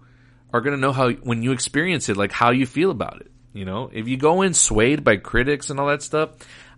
[0.52, 3.32] are going to know how, when you experience it, like how you feel about it.
[3.54, 6.32] You know, if you go in swayed by critics and all that stuff,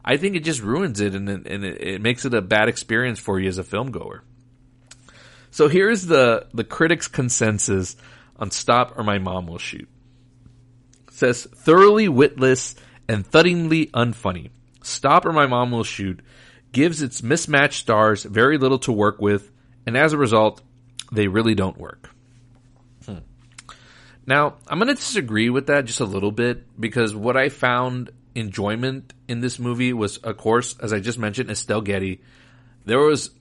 [0.08, 3.20] I think it just ruins it and, and it, it makes it a bad experience
[3.20, 4.24] for you as a film goer.
[5.52, 7.98] So here's the, the critics consensus
[8.38, 9.90] on Stop or My Mom Will Shoot.
[11.10, 12.76] It says thoroughly witless
[13.10, 14.52] and thuddingly unfunny.
[14.82, 16.22] Stop or My Mom Will Shoot
[16.72, 19.52] gives its mismatched stars very little to work with,
[19.86, 20.62] and as a result,
[21.12, 22.12] they really don't work.
[23.06, 23.18] Hmm.
[24.26, 28.12] Now, I'm going to disagree with that just a little bit because what I found
[28.38, 32.22] enjoyment in this movie was, of course, as I just mentioned, Estelle Getty.
[32.86, 33.32] There was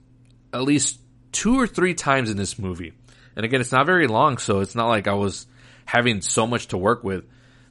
[0.53, 0.99] at least
[1.31, 2.93] two or three times in this movie.
[3.35, 5.45] And again, it's not very long, so it's not like I was
[5.85, 7.25] having so much to work with.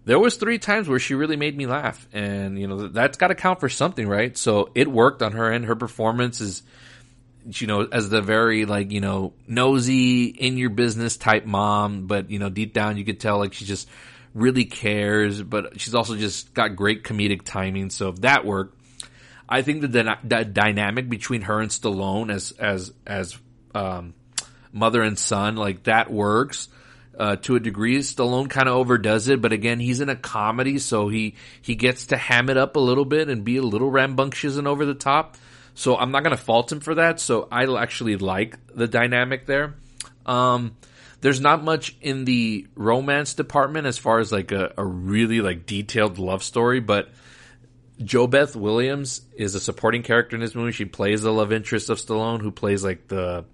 [0.04, 3.28] There was three times where she really made me laugh, and you know that's got
[3.28, 4.38] to count for something, right?
[4.38, 5.64] So it worked on her end.
[5.64, 6.62] Her performance is,
[7.44, 12.30] you know, as the very like you know nosy, in your business type mom, but
[12.30, 13.88] you know deep down you could tell like she just
[14.36, 17.90] really cares, but she's also just got great comedic timing.
[17.90, 18.74] So if that worked.
[19.48, 23.38] I think the, the dynamic between her and Stallone as as as
[23.74, 24.14] um,
[24.72, 26.68] mother and son, like that works.
[27.18, 30.78] Uh, to a degree, Stallone kind of overdoes it, but again, he's in a comedy,
[30.78, 33.90] so he, he gets to ham it up a little bit and be a little
[33.90, 35.38] rambunctious and over the top.
[35.72, 37.18] So I'm not going to fault him for that.
[37.18, 39.76] So I actually like the dynamic there.
[40.26, 40.76] Um,
[41.20, 45.66] there's not much in the romance department as far as like a, a really like
[45.66, 47.08] detailed love story, but
[48.00, 50.72] JoBeth Williams is a supporting character in this movie.
[50.72, 53.44] She plays the love interest of Stallone, who plays like the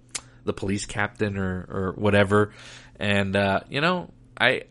[0.43, 2.51] the police captain or or whatever.
[2.99, 4.63] And uh, you know, I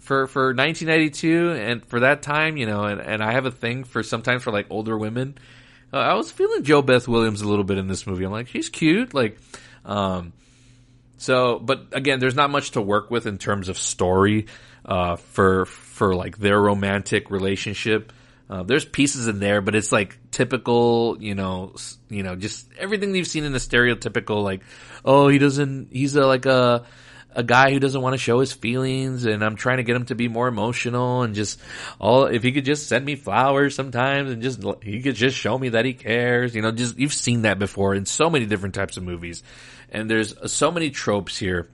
[0.00, 3.84] for for 1992 and for that time, you know, and, and I have a thing
[3.84, 5.38] for sometimes for like older women.
[5.92, 8.24] Uh, I was feeling JoBeth Williams a little bit in this movie.
[8.24, 9.38] I'm like, she's cute, like,
[9.84, 10.32] um,
[11.16, 14.46] so, but again, there's not much to work with in terms of story,
[14.84, 18.12] uh, for, for like their romantic relationship.
[18.48, 21.74] Uh, there's pieces in there, but it's like typical, you know,
[22.08, 24.60] you know, just everything you've seen in the stereotypical, like,
[25.04, 26.84] oh, he doesn't, he's a, like a,
[27.34, 30.06] a guy who doesn't want to show his feelings and I'm trying to get him
[30.06, 31.60] to be more emotional and just
[31.98, 35.58] all, if he could just send me flowers sometimes and just, he could just show
[35.58, 38.76] me that he cares, you know, just, you've seen that before in so many different
[38.76, 39.42] types of movies.
[39.96, 41.70] And there's so many tropes here.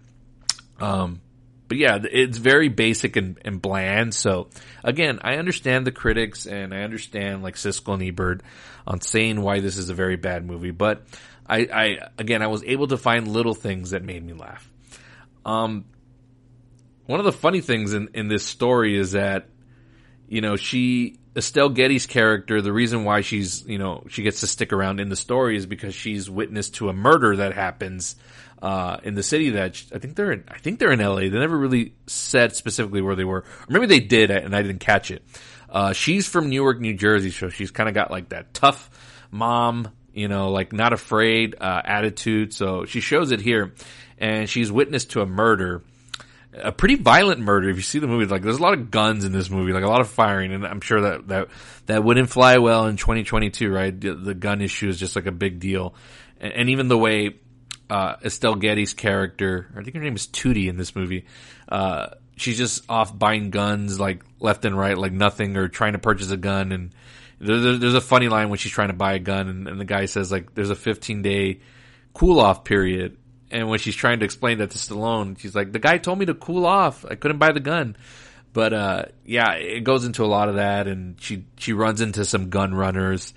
[0.81, 1.21] Um,
[1.67, 4.15] but yeah, it's very basic and, and, bland.
[4.15, 4.49] So
[4.85, 8.43] again, I understand the critics and I understand like Siskel and Ebert
[8.87, 10.71] on saying why this is a very bad movie.
[10.71, 11.03] But
[11.49, 14.71] I, I again, I was able to find little things that made me laugh.
[15.45, 15.87] Um,
[17.07, 19.49] one of the funny things in, in this story is that,
[20.29, 24.47] you know, she, Estelle Getty's character, the reason why she's, you know, she gets to
[24.47, 28.17] stick around in the story is because she's witness to a murder that happens
[28.61, 31.21] uh, in the city that I think they're in, I think they're in LA.
[31.21, 34.81] They never really said specifically where they were, or maybe they did and I didn't
[34.81, 35.23] catch it.
[35.69, 38.91] Uh, she's from Newark, New Jersey, so she's kind of got like that tough
[39.31, 42.53] mom, you know, like not afraid, uh, attitude.
[42.53, 43.73] So she shows it here
[44.19, 45.83] and she's witness to a murder,
[46.55, 47.69] a pretty violent murder.
[47.71, 49.85] If you see the movie, like there's a lot of guns in this movie, like
[49.85, 51.49] a lot of firing, and I'm sure that that
[51.87, 53.99] that wouldn't fly well in 2022, right?
[53.99, 55.95] The, the gun issue is just like a big deal,
[56.41, 57.37] and, and even the way
[57.89, 61.27] uh, Estelle Getty's character, I think her name is Tootie in this movie.
[61.69, 65.99] Uh, she's just off buying guns like left and right, like nothing, or trying to
[65.99, 66.73] purchase a gun.
[66.73, 66.95] And
[67.39, 70.05] there, there's a funny line when she's trying to buy a gun, and the guy
[70.05, 71.61] says like, "There's a 15 day
[72.13, 73.17] cool off period."
[73.53, 76.27] And when she's trying to explain that to Stallone, she's like, "The guy told me
[76.27, 77.05] to cool off.
[77.09, 77.97] I couldn't buy the gun."
[78.53, 82.25] But uh, yeah, it goes into a lot of that, and she she runs into
[82.25, 83.33] some gun runners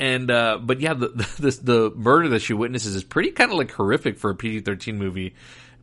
[0.00, 3.58] and uh, but yeah, the, the the murder that she witnesses is pretty kind of
[3.58, 5.34] like horrific for a PG thirteen movie.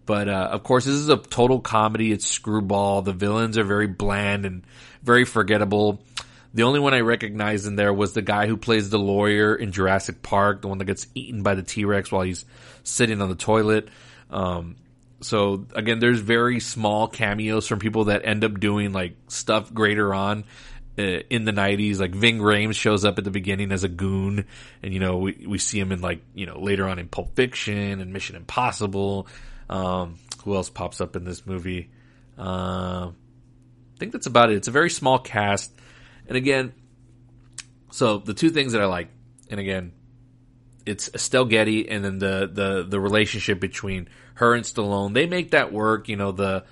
[0.06, 2.12] But uh, of course, this is a total comedy.
[2.12, 3.02] It's screwball.
[3.02, 4.64] The villains are very bland and
[5.02, 6.04] very forgettable.
[6.54, 9.72] The only one I recognized in there was the guy who plays the lawyer in
[9.72, 12.46] Jurassic Park, the one that gets eaten by the T Rex while he's
[12.86, 13.90] sitting on the toilet.
[14.30, 14.78] Um,
[15.22, 20.14] so again, there's very small cameos from people that end up doing like stuff greater
[20.14, 20.46] on.
[20.98, 24.46] Uh, in the 90s like Ving Rhames shows up at the beginning as a goon
[24.82, 27.36] and you know we we see him in like you know later on in Pulp
[27.36, 29.28] Fiction and Mission Impossible
[29.70, 31.90] um, who else pops up in this movie
[32.40, 35.70] uh, I think that's about it it's a very small cast
[36.30, 36.72] and again
[37.92, 39.10] so the two things that I like
[39.50, 39.92] and again
[40.86, 45.14] it's Estelle Getty and then the, the, the relationship between her and Stallone.
[45.14, 46.66] They make that work, you know, the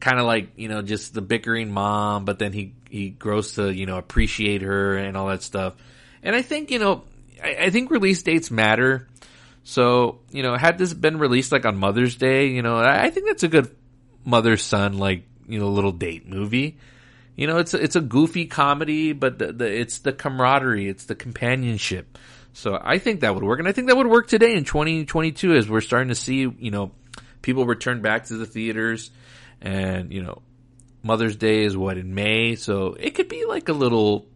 [0.00, 3.72] kind of like, you know, just the bickering mom, but then he, he grows to,
[3.72, 5.74] you know, appreciate her and all that stuff.
[6.22, 7.04] And I think, you know,
[7.42, 9.08] I, I think release dates matter.
[9.64, 13.10] So, you know, had this been released like on Mother's Day, you know, I, I
[13.10, 13.74] think that's a good
[14.24, 16.78] mother son, like, you know, little date movie.
[17.36, 21.04] You know, it's a, it's a goofy comedy, but the, the, it's the camaraderie, it's
[21.04, 22.18] the companionship.
[22.56, 25.56] So I think that would work, and I think that would work today in 2022
[25.56, 26.90] as we're starting to see, you know,
[27.42, 29.10] people return back to the theaters,
[29.60, 30.40] and you know,
[31.02, 34.26] Mother's Day is what in May, so it could be like a little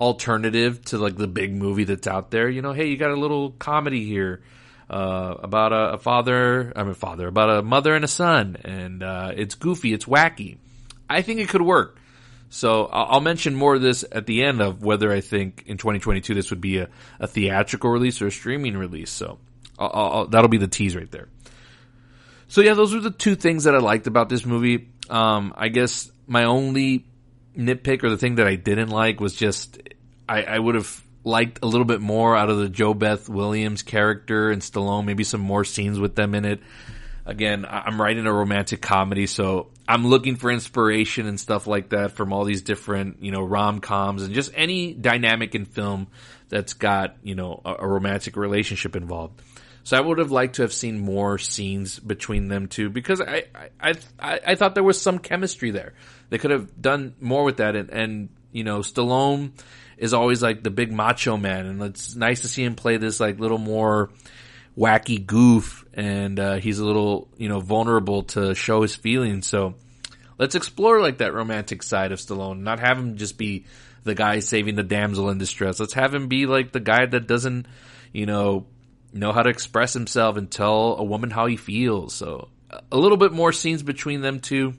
[0.00, 2.48] alternative to like the big movie that's out there.
[2.48, 4.42] You know, hey, you got a little comedy here
[4.90, 9.04] uh, about a, a, father, I mean, father, about a mother and a son, and
[9.04, 10.58] uh, it's goofy, it's wacky.
[11.08, 11.97] I think it could work.
[12.50, 16.34] So I'll, mention more of this at the end of whether I think in 2022
[16.34, 16.88] this would be a,
[17.20, 19.10] a theatrical release or a streaming release.
[19.10, 19.38] So
[19.78, 21.28] I'll, I'll, that'll be the tease right there.
[22.48, 24.88] So yeah, those are the two things that I liked about this movie.
[25.10, 27.04] Um, I guess my only
[27.56, 29.78] nitpick or the thing that I didn't like was just
[30.26, 34.50] I, I would have liked a little bit more out of the JoBeth Williams character
[34.50, 36.60] and Stallone, maybe some more scenes with them in it.
[37.26, 42.12] Again, I'm writing a romantic comedy, so I'm looking for inspiration and stuff like that
[42.12, 46.08] from all these different, you know, rom-coms and just any dynamic in film
[46.50, 49.40] that's got, you know, a, a romantic relationship involved.
[49.84, 53.44] So I would have liked to have seen more scenes between them two because I,
[53.80, 55.94] I, I, I thought there was some chemistry there.
[56.28, 59.52] They could have done more with that and, and, you know, Stallone
[59.96, 63.20] is always like the big macho man and it's nice to see him play this
[63.20, 64.10] like little more,
[64.78, 69.46] wacky goof and uh, he's a little you know vulnerable to show his feelings.
[69.46, 69.74] So
[70.38, 72.60] let's explore like that romantic side of Stallone.
[72.60, 73.66] Not have him just be
[74.04, 75.80] the guy saving the damsel in distress.
[75.80, 77.66] Let's have him be like the guy that doesn't
[78.12, 78.66] you know
[79.12, 82.14] know how to express himself and tell a woman how he feels.
[82.14, 82.48] So
[82.92, 84.74] a little bit more scenes between them two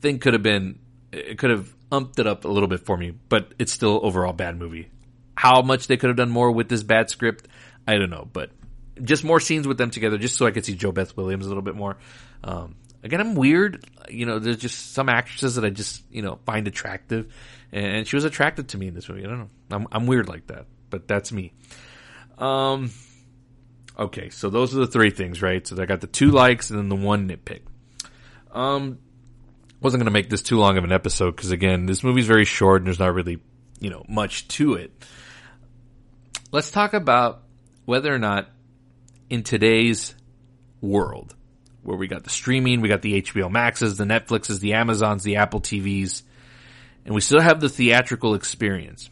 [0.00, 0.78] thing could have been
[1.12, 4.34] it could have umped it up a little bit for me but it's still overall
[4.34, 4.90] bad movie.
[5.34, 7.48] How much they could have done more with this bad script
[7.88, 8.50] I don't know, but
[9.02, 11.62] just more scenes with them together, just so I could see JoBeth Williams a little
[11.62, 11.96] bit more.
[12.42, 13.84] Um, again, I'm weird.
[14.08, 17.32] You know, there's just some actresses that I just you know find attractive,
[17.72, 19.24] and she was attracted to me in this movie.
[19.24, 19.50] I don't know.
[19.70, 21.52] I'm I'm weird like that, but that's me.
[22.38, 22.90] Um.
[23.98, 25.66] Okay, so those are the three things, right?
[25.66, 27.62] So I got the two likes and then the one nitpick.
[28.52, 28.98] Um,
[29.80, 32.44] wasn't going to make this too long of an episode because again, this movie's very
[32.44, 33.38] short and there's not really,
[33.80, 34.92] you know, much to it.
[36.52, 37.42] Let's talk about
[37.86, 38.50] whether or not
[39.28, 40.14] in today's
[40.80, 41.34] world,
[41.82, 45.36] where we got the streaming, we got the HBO Maxes, the Netflixes, the Amazons, the
[45.36, 46.22] Apple TVs,
[47.04, 49.10] and we still have the theatrical experience.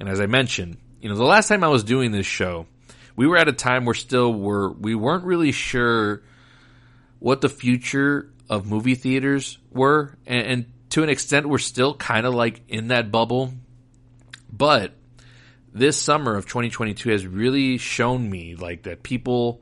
[0.00, 2.66] And as I mentioned, you know, the last time I was doing this show,
[3.16, 6.22] we were at a time where still were we weren't really sure
[7.18, 12.26] what the future of movie theaters were, and, and to an extent, we're still kind
[12.26, 13.52] of like in that bubble.
[14.52, 14.92] But
[15.74, 19.60] this summer of 2022 has really shown me like that people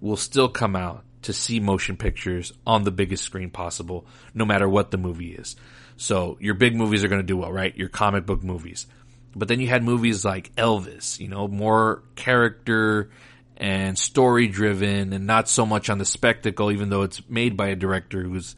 [0.00, 4.68] will still come out to see motion pictures on the biggest screen possible, no matter
[4.68, 5.56] what the movie is.
[5.96, 7.76] So your big movies are going to do well, right?
[7.76, 8.86] Your comic book movies.
[9.34, 13.10] But then you had movies like Elvis, you know, more character
[13.56, 17.68] and story driven and not so much on the spectacle, even though it's made by
[17.68, 18.54] a director who's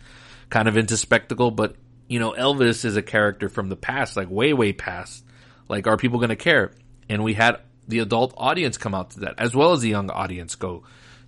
[0.51, 1.51] kind of into spectacle.
[1.51, 1.77] But,
[2.09, 5.26] you know, Elvis is a character from the past, like way, way past
[5.69, 6.73] like, are people going to care?
[7.09, 10.11] And we had the adult audience come out to that, as well as the young
[10.11, 10.85] audience go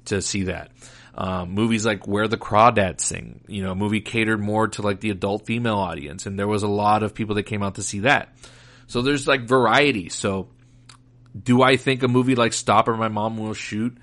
[0.06, 0.70] to see that.
[1.14, 5.00] Um, movies like Where the Crawdads Sing, you know, a movie catered more to like
[5.00, 7.82] the adult female audience, and there was a lot of people that came out to
[7.82, 8.36] see that.
[8.86, 10.10] So there's like variety.
[10.10, 10.48] So,
[11.40, 13.98] do I think a movie like Stop or My Mom Will Shoot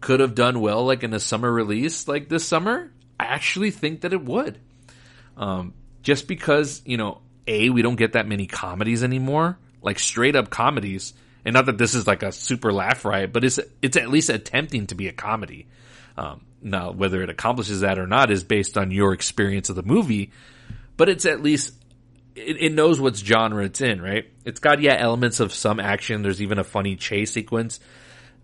[0.00, 2.92] could have done well like in a summer release like this summer?
[3.18, 4.58] I actually think that it would.
[5.36, 10.36] Um, just because, you know, A, we don't get that many comedies anymore like straight
[10.36, 11.12] up comedies.
[11.44, 14.28] And not that this is like a super laugh riot, but it's it's at least
[14.28, 15.66] attempting to be a comedy.
[16.16, 19.82] Um, now, whether it accomplishes that or not is based on your experience of the
[19.82, 20.32] movie,
[20.96, 21.74] but it's at least
[22.34, 24.30] it, it, knows what genre it's in, right?
[24.44, 26.22] It's got yeah elements of some action.
[26.22, 27.80] There's even a funny chase sequence,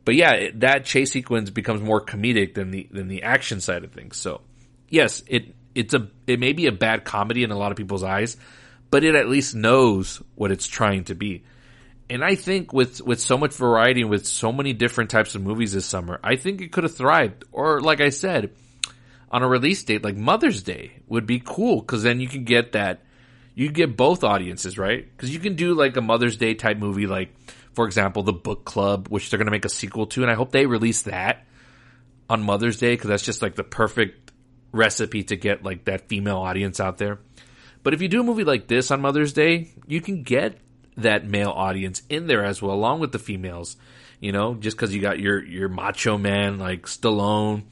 [0.04, 3.84] but yeah, it, that chase sequence becomes more comedic than the than the action side
[3.84, 4.16] of things.
[4.16, 4.40] So
[4.88, 8.02] yes, it it's a it may be a bad comedy in a lot of people's
[8.02, 8.36] eyes,
[8.90, 11.44] but it at least knows what it's trying to be.
[12.08, 15.42] And I think with, with so much variety and with so many different types of
[15.42, 17.44] movies this summer, I think it could have thrived.
[17.50, 18.52] Or like I said,
[19.30, 22.72] on a release date like Mother's Day would be cool because then you can get
[22.72, 23.02] that,
[23.54, 25.04] you get both audiences, right?
[25.04, 27.34] Because you can do like a Mother's Day type movie like
[27.76, 30.34] for example, the book club, which they're going to make a sequel to, and I
[30.34, 31.44] hope they release that
[32.28, 34.32] on Mother's Day because that's just like the perfect
[34.72, 37.18] recipe to get like that female audience out there.
[37.86, 40.58] But if you do a movie like this on Mother's Day, you can get
[40.96, 43.76] that male audience in there as well, along with the females.
[44.18, 47.62] You know, just because you got your your macho man like Stallone,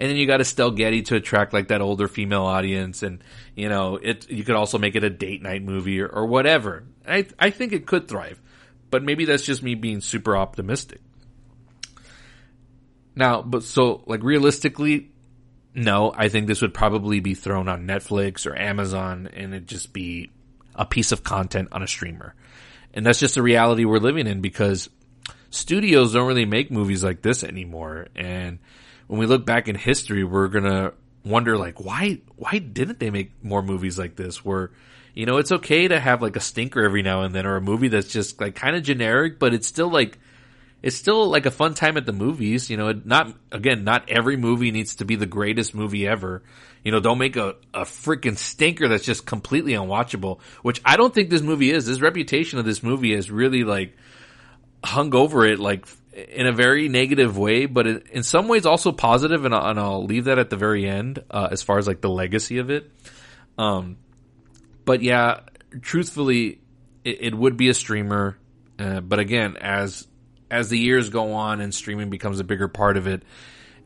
[0.00, 3.22] and then you got Estelle Getty to attract like that older female audience, and
[3.54, 6.84] you know, it you could also make it a date night movie or, or whatever.
[7.06, 8.40] I I think it could thrive,
[8.90, 11.02] but maybe that's just me being super optimistic.
[13.14, 15.11] Now, but so like realistically,
[15.74, 19.92] no, I think this would probably be thrown on Netflix or Amazon and it'd just
[19.92, 20.30] be
[20.74, 22.34] a piece of content on a streamer.
[22.94, 24.90] And that's just the reality we're living in because
[25.50, 28.08] studios don't really make movies like this anymore.
[28.14, 28.58] And
[29.06, 30.92] when we look back in history, we're gonna
[31.24, 34.72] wonder like, why, why didn't they make more movies like this where,
[35.14, 37.60] you know, it's okay to have like a stinker every now and then or a
[37.62, 40.18] movie that's just like kind of generic, but it's still like,
[40.82, 42.68] it's still like a fun time at the movies.
[42.68, 46.42] You know, not, again, not every movie needs to be the greatest movie ever.
[46.84, 51.14] You know, don't make a, a freaking stinker that's just completely unwatchable, which I don't
[51.14, 51.86] think this movie is.
[51.86, 53.96] This reputation of this movie is really like
[54.84, 59.44] hung over it like in a very negative way, but in some ways also positive,
[59.44, 62.00] and I'll, and I'll leave that at the very end uh, as far as like
[62.00, 62.90] the legacy of it.
[63.56, 63.96] Um,
[64.84, 65.40] but yeah,
[65.80, 66.60] truthfully,
[67.04, 68.36] it, it would be a streamer.
[68.78, 70.06] Uh, but again, as
[70.52, 73.22] as the years go on and streaming becomes a bigger part of it,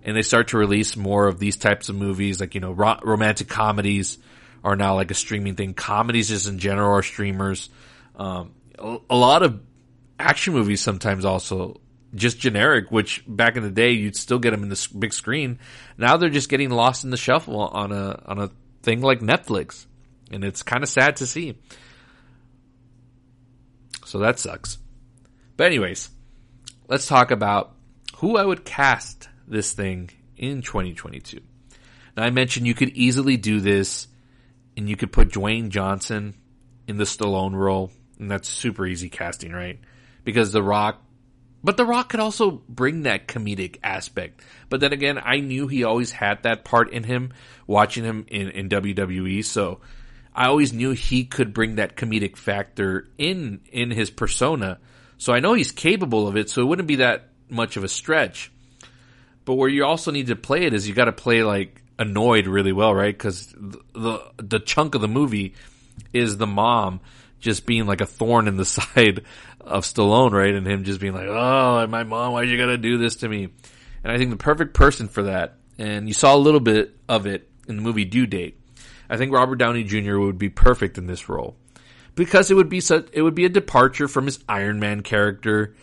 [0.03, 2.99] and they start to release more of these types of movies, like you know, ro-
[3.03, 4.19] romantic comedies
[4.64, 5.75] are now like a streaming thing.
[5.75, 7.71] Comedies, just in general, are streamers.
[8.17, 9.61] Um, a, a lot of
[10.19, 11.81] action movies sometimes also
[12.14, 15.61] just generic, which back in the day you'd still get them in the big screen.
[15.97, 18.51] Now they're just getting lost in the shuffle on a on a
[18.83, 19.87] thing like Netflix,
[20.33, 21.59] and it's kind of sad to see.
[24.05, 24.79] So that sucks.
[25.57, 26.11] But anyways,
[26.89, 27.72] let's talk about
[28.16, 31.41] who I would cast this thing in 2022.
[32.16, 34.09] Now I mentioned you could easily do this
[34.76, 36.34] and you could put Dwayne Johnson
[36.87, 39.78] in the Stallone role and that's super easy casting, right?
[40.24, 41.03] Because The Rock
[41.64, 44.41] but The Rock could also bring that comedic aspect.
[44.68, 47.32] But then again, I knew he always had that part in him
[47.66, 49.45] watching him in, in WWE.
[49.45, 49.80] So
[50.32, 54.78] I always knew he could bring that comedic factor in, in his persona.
[55.19, 56.51] So I know he's capable of it.
[56.51, 58.51] So it wouldn't be that much of a stretch.
[59.45, 62.47] But where you also need to play it is you got to play like annoyed
[62.47, 63.17] really well, right?
[63.17, 65.55] Cause the, the, the chunk of the movie
[66.12, 67.01] is the mom
[67.41, 69.25] just being like a thorn in the side
[69.61, 70.55] of Stallone, right?
[70.55, 73.49] And him just being like, "Oh, my mom, why'd you gotta do this to me?"
[74.05, 77.27] And I think the perfect person for that, and you saw a little bit of
[77.27, 78.61] it in the movie Due Date.
[79.09, 80.19] I think Robert Downey Jr.
[80.19, 81.57] would be perfect in this role
[82.17, 85.77] because it would be such, it would be a departure from his Iron Man character,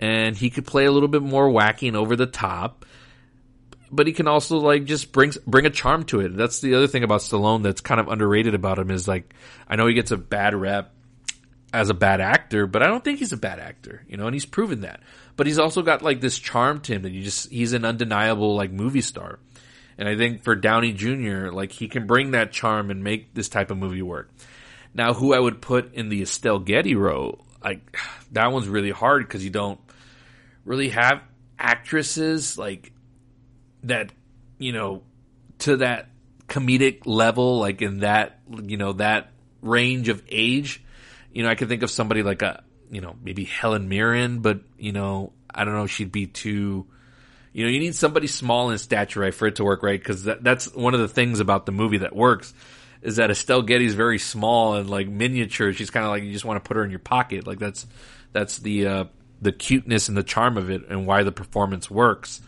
[0.00, 2.84] and he could play a little bit more wacky and over the top.
[3.92, 6.36] But he can also like just bring bring a charm to it.
[6.36, 9.32] That's the other thing about Stallone that's kind of underrated about him is like
[9.68, 10.90] I know he gets a bad rep
[11.74, 14.34] as a bad actor, but I don't think he's a bad actor, you know, and
[14.34, 15.00] he's proven that.
[15.36, 18.54] But he's also got like this charm to him that you just, he's an undeniable
[18.54, 19.40] like movie star.
[19.98, 23.48] And I think for Downey Jr., like he can bring that charm and make this
[23.48, 24.30] type of movie work.
[24.94, 27.98] Now, who I would put in the Estelle Getty role, like
[28.32, 29.80] that one's really hard because you don't
[30.64, 31.22] really have
[31.58, 32.92] actresses like
[33.82, 34.12] that,
[34.58, 35.02] you know,
[35.60, 36.08] to that
[36.46, 40.84] comedic level, like in that, you know, that range of age
[41.34, 44.60] you know, I could think of somebody like a, you know, maybe Helen Mirren, but
[44.78, 46.86] you know, I don't know, she'd be too.
[47.52, 49.98] You know, you need somebody small in stature, right, for it to work, right?
[49.98, 52.52] Because that, that's one of the things about the movie that works
[53.04, 55.72] is that Estelle Getty's very small and like miniature.
[55.72, 57.46] She's kind of like you just want to put her in your pocket.
[57.46, 57.86] Like that's
[58.32, 59.04] that's the uh,
[59.42, 62.40] the cuteness and the charm of it, and why the performance works.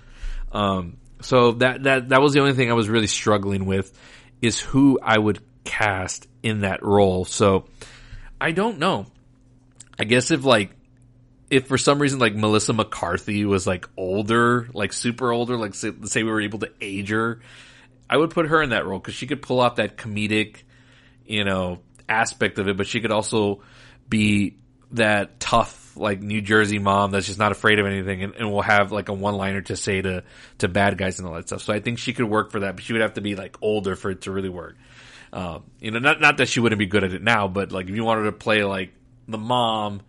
[0.53, 3.97] Um, so that that that was the only thing I was really struggling with
[4.41, 7.25] is who I would cast in that role.
[7.27, 7.67] So
[8.41, 9.07] I don't know.
[9.99, 10.71] I guess if like
[11.51, 15.93] if for some reason like Melissa McCarthy was like older, like super older, like say,
[16.05, 17.41] say we were able to age her,
[18.09, 20.63] I would put her in that role because she could pull off that comedic,
[21.25, 23.63] you know, aspect of it, but she could also
[24.09, 24.57] be
[24.93, 28.63] that tough like New Jersey mom that's just not afraid of anything and, and will
[28.63, 30.23] have like a one liner to say to
[30.59, 31.63] to bad guys and all that stuff.
[31.63, 33.57] So I think she could work for that, but she would have to be like
[33.63, 34.77] older for it to really work.
[35.33, 37.89] Uh, you know, not not that she wouldn't be good at it now, but like
[37.89, 38.93] if you wanted to play like
[39.27, 40.03] the mom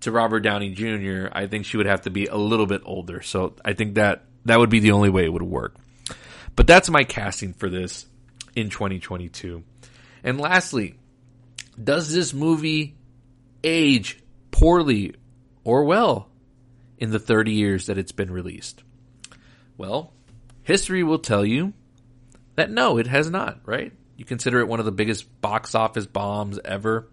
[0.00, 3.22] to Robert Downey Jr., I think she would have to be a little bit older.
[3.22, 5.74] So I think that that would be the only way it would work.
[6.58, 8.04] But that's my casting for this
[8.56, 9.62] in 2022.
[10.24, 10.96] And lastly,
[11.80, 12.96] does this movie
[13.62, 14.18] age
[14.50, 15.14] poorly
[15.62, 16.28] or well
[16.98, 18.82] in the 30 years that it's been released?
[19.76, 20.12] Well,
[20.64, 21.74] history will tell you
[22.56, 23.92] that no, it has not, right?
[24.16, 27.08] You consider it one of the biggest box office bombs ever.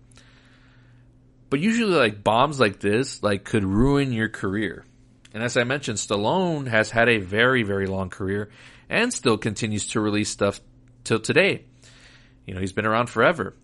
[1.52, 4.86] But usually like bombs like this like could ruin your career.
[5.36, 8.50] And as I mentioned, Stallone has had a very, very long career
[8.90, 10.62] and still continues to release stuff
[11.04, 11.66] till today.
[12.46, 13.56] You know, he's been around forever.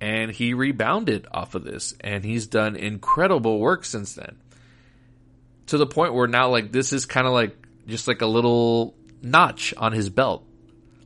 [0.00, 4.36] And he rebounded off of this and he's done incredible work since then.
[5.68, 8.94] To the point where now like this is kind of like just like a little
[9.22, 10.46] notch on his belt.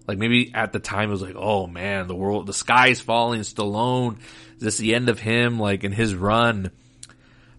[0.09, 3.43] Like maybe at the time it was like, oh man, the world, the sky's falling.
[3.43, 4.19] Stallone,
[4.57, 5.61] is this the end of him?
[5.61, 6.73] Like in his run.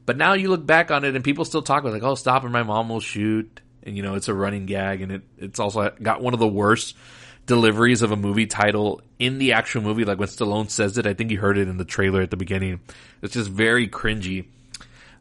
[0.06, 2.44] But now you look back on it and people still talk about like, oh, stop
[2.44, 3.62] or my mom will shoot.
[3.90, 6.48] And you know, it's a running gag and it, it's also got one of the
[6.48, 6.96] worst
[7.46, 10.06] deliveries of a movie title in the actual movie.
[10.06, 12.38] Like when Stallone says it, I think you heard it in the trailer at the
[12.38, 12.80] beginning.
[13.22, 14.46] It's just very cringy.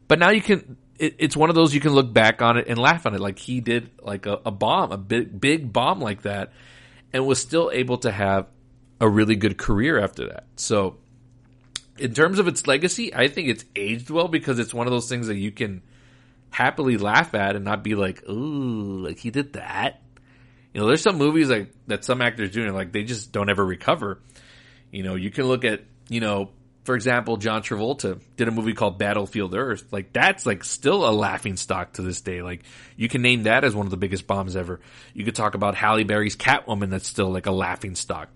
[0.07, 2.67] But now you can, it, it's one of those you can look back on it
[2.67, 3.19] and laugh on it.
[3.19, 6.53] Like he did like a, a bomb, a big, big bomb like that
[7.11, 8.47] and was still able to have
[9.01, 10.45] a really good career after that.
[10.55, 10.97] So,
[11.97, 15.09] in terms of its legacy, I think it's aged well because it's one of those
[15.09, 15.81] things that you can
[16.51, 20.01] happily laugh at and not be like, "Ooh, like he did that."
[20.73, 23.49] You know, there's some movies like that some actors do, and like they just don't
[23.49, 24.21] ever recover.
[24.91, 26.49] You know, you can look at you know,
[26.83, 29.85] for example, John Travolta did a movie called Battlefield Earth.
[29.91, 32.41] Like that's like still a laughing stock to this day.
[32.41, 32.63] Like
[32.95, 34.79] you can name that as one of the biggest bombs ever.
[35.13, 36.89] You could talk about Halle Berry's Catwoman.
[36.89, 38.29] That's still like a laughing stock.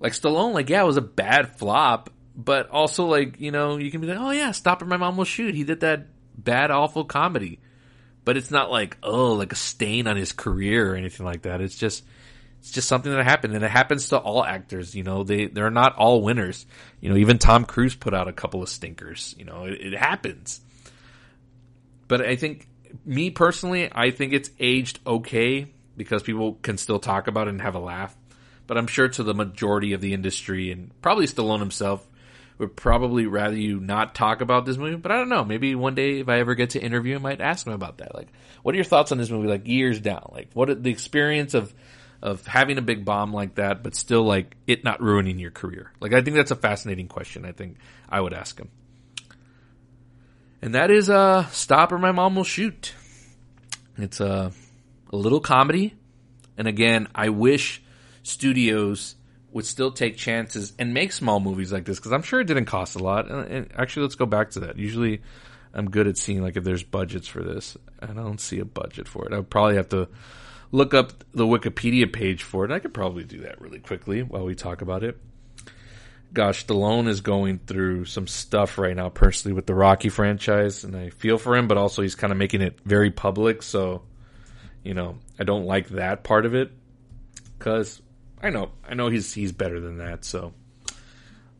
[0.00, 3.90] Like Stallone, like yeah, it was a bad flop, but also like you know you
[3.90, 5.54] can be like, oh yeah, Stop My Mom Will Shoot.
[5.54, 6.06] He did that
[6.36, 7.60] bad, awful comedy,
[8.24, 11.60] but it's not like oh like a stain on his career or anything like that.
[11.60, 12.04] It's just
[12.60, 14.94] it's just something that happened, and it happens to all actors.
[14.94, 16.64] You know, they they're not all winners.
[17.00, 19.34] You know, even Tom Cruise put out a couple of stinkers.
[19.36, 20.60] You know, it, it happens.
[22.06, 22.68] But I think
[23.04, 27.62] me personally, I think it's aged okay because people can still talk about it and
[27.62, 28.14] have a laugh.
[28.66, 32.06] But I'm sure to the majority of the industry and probably Stallone himself
[32.58, 34.96] would probably rather you not talk about this movie.
[34.96, 35.44] But I don't know.
[35.44, 37.98] Maybe one day if I ever get to interview him, I might ask him about
[37.98, 38.14] that.
[38.14, 38.28] Like,
[38.62, 39.48] what are your thoughts on this movie?
[39.48, 41.72] Like years down, like what the experience of
[42.22, 45.90] of having a big bomb like that, but still like it not ruining your career?
[46.00, 47.44] Like, I think that's a fascinating question.
[47.44, 47.78] I think
[48.08, 48.70] I would ask him.
[50.62, 52.94] And that is uh, Stop or My Mom Will Shoot.
[53.98, 54.52] It's a,
[55.12, 55.94] a little comedy.
[56.56, 57.82] And again, I wish
[58.22, 59.16] studios
[59.52, 62.64] would still take chances and make small movies like this because I'm sure it didn't
[62.64, 63.30] cost a lot.
[63.30, 64.78] And, and, actually, let's go back to that.
[64.78, 65.20] Usually,
[65.74, 67.76] I'm good at seeing like if there's budgets for this.
[68.00, 69.32] and I don't see a budget for it.
[69.32, 70.08] I would probably have to
[70.70, 72.70] look up the Wikipedia page for it.
[72.70, 75.18] I could probably do that really quickly while we talk about it.
[76.32, 80.96] Gosh, Stallone is going through some stuff right now personally with the Rocky franchise, and
[80.96, 83.62] I feel for him, but also he's kind of making it very public.
[83.62, 84.02] So,
[84.82, 86.70] you know, I don't like that part of it
[87.58, 88.00] because
[88.42, 90.24] I know I know he's he's better than that.
[90.24, 90.52] So,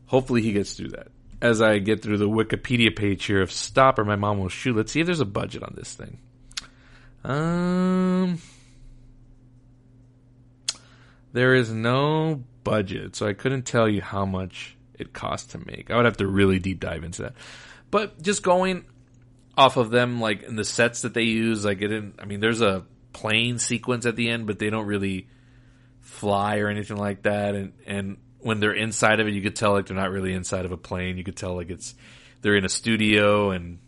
[0.05, 1.07] hopefully he gets through that.
[1.41, 4.75] As I get through the Wikipedia page here of Stop or My Mom Will Shoot,
[4.75, 6.19] let's see if there's a budget on this thing.
[7.23, 8.39] Um,
[11.33, 15.89] there is no budget, so I couldn't tell you how much it cost to make.
[15.89, 17.33] I would have to really deep dive into that.
[17.91, 18.85] But just going
[19.57, 22.15] off of them, like in the sets that they use, like it didn't.
[22.19, 25.27] I mean, there's a plane sequence at the end, but they don't really
[26.03, 27.55] fly or anything like that.
[27.55, 30.65] And and when they're inside of it, you could tell like they're not really inside
[30.65, 31.17] of a plane.
[31.17, 31.95] You could tell like it's
[32.41, 33.51] they're in a studio.
[33.51, 33.79] And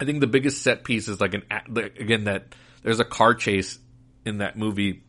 [0.00, 1.44] I think the biggest set piece is like an
[1.76, 3.78] again that there's a car chase
[4.24, 5.02] in that movie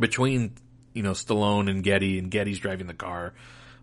[0.00, 0.54] between
[0.94, 3.34] you know Stallone and Getty, and Getty's driving the car.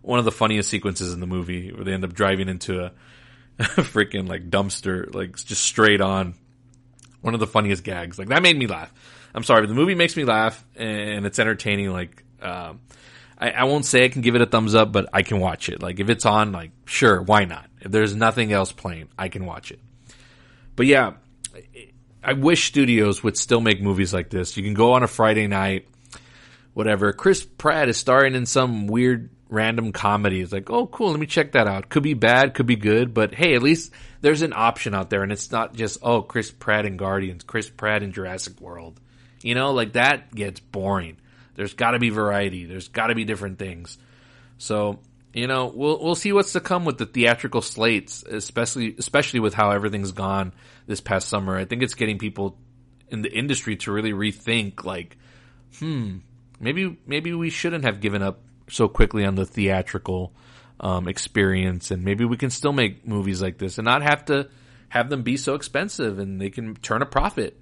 [0.02, 2.92] One of the funniest sequences in the movie where they end up driving into a,
[3.58, 6.34] a freaking like dumpster, like just straight on.
[7.22, 8.18] One of the funniest gags.
[8.18, 8.92] Like that made me laugh.
[9.36, 11.92] I'm sorry, but the movie makes me laugh and it's entertaining.
[11.92, 12.80] Like, um,
[13.38, 15.68] I, I won't say I can give it a thumbs up, but I can watch
[15.68, 15.82] it.
[15.82, 17.68] Like if it's on, like sure, why not?
[17.82, 19.80] If there's nothing else playing, I can watch it.
[20.74, 21.14] But yeah,
[22.24, 24.56] I wish studios would still make movies like this.
[24.56, 25.86] You can go on a Friday night,
[26.72, 27.12] whatever.
[27.12, 30.40] Chris Pratt is starring in some weird random comedy.
[30.40, 31.10] It's like, oh, cool.
[31.10, 31.88] Let me check that out.
[31.88, 35.22] Could be bad, could be good, but hey, at least there's an option out there,
[35.22, 38.98] and it's not just oh, Chris Pratt in Guardians, Chris Pratt in Jurassic World.
[39.42, 41.18] You know, like that gets boring.
[41.54, 42.66] There's got to be variety.
[42.66, 43.98] There's got to be different things.
[44.58, 45.00] So
[45.36, 49.52] you know, we'll we'll see what's to come with the theatrical slates, especially especially with
[49.52, 50.54] how everything's gone
[50.86, 51.56] this past summer.
[51.58, 52.56] I think it's getting people
[53.08, 55.18] in the industry to really rethink, like,
[55.78, 56.18] hmm,
[56.58, 60.32] maybe maybe we shouldn't have given up so quickly on the theatrical
[60.80, 64.48] um, experience, and maybe we can still make movies like this and not have to
[64.88, 67.60] have them be so expensive and they can turn a profit.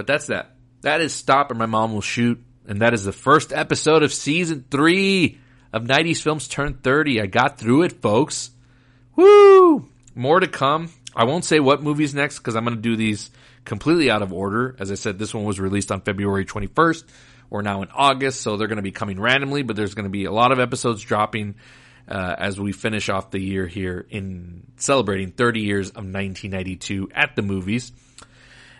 [0.00, 0.54] But that's that.
[0.80, 2.42] That is Stop or My Mom Will Shoot.
[2.66, 5.38] And that is the first episode of season three
[5.74, 7.20] of 90s Films Turn 30.
[7.20, 8.48] I got through it, folks.
[9.14, 9.90] Woo!
[10.14, 10.88] More to come.
[11.14, 13.30] I won't say what movie's next because I'm going to do these
[13.66, 14.74] completely out of order.
[14.78, 17.04] As I said, this one was released on February 21st.
[17.50, 20.08] We're now in August, so they're going to be coming randomly, but there's going to
[20.08, 21.56] be a lot of episodes dropping
[22.08, 27.36] uh, as we finish off the year here in celebrating 30 years of 1992 at
[27.36, 27.92] the movies.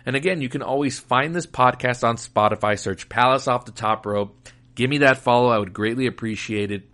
[0.06, 2.78] And again, you can always find this podcast on Spotify.
[2.78, 4.48] Search Palace Off the Top Rope.
[4.74, 5.48] Give me that follow.
[5.48, 6.84] I would greatly appreciate it.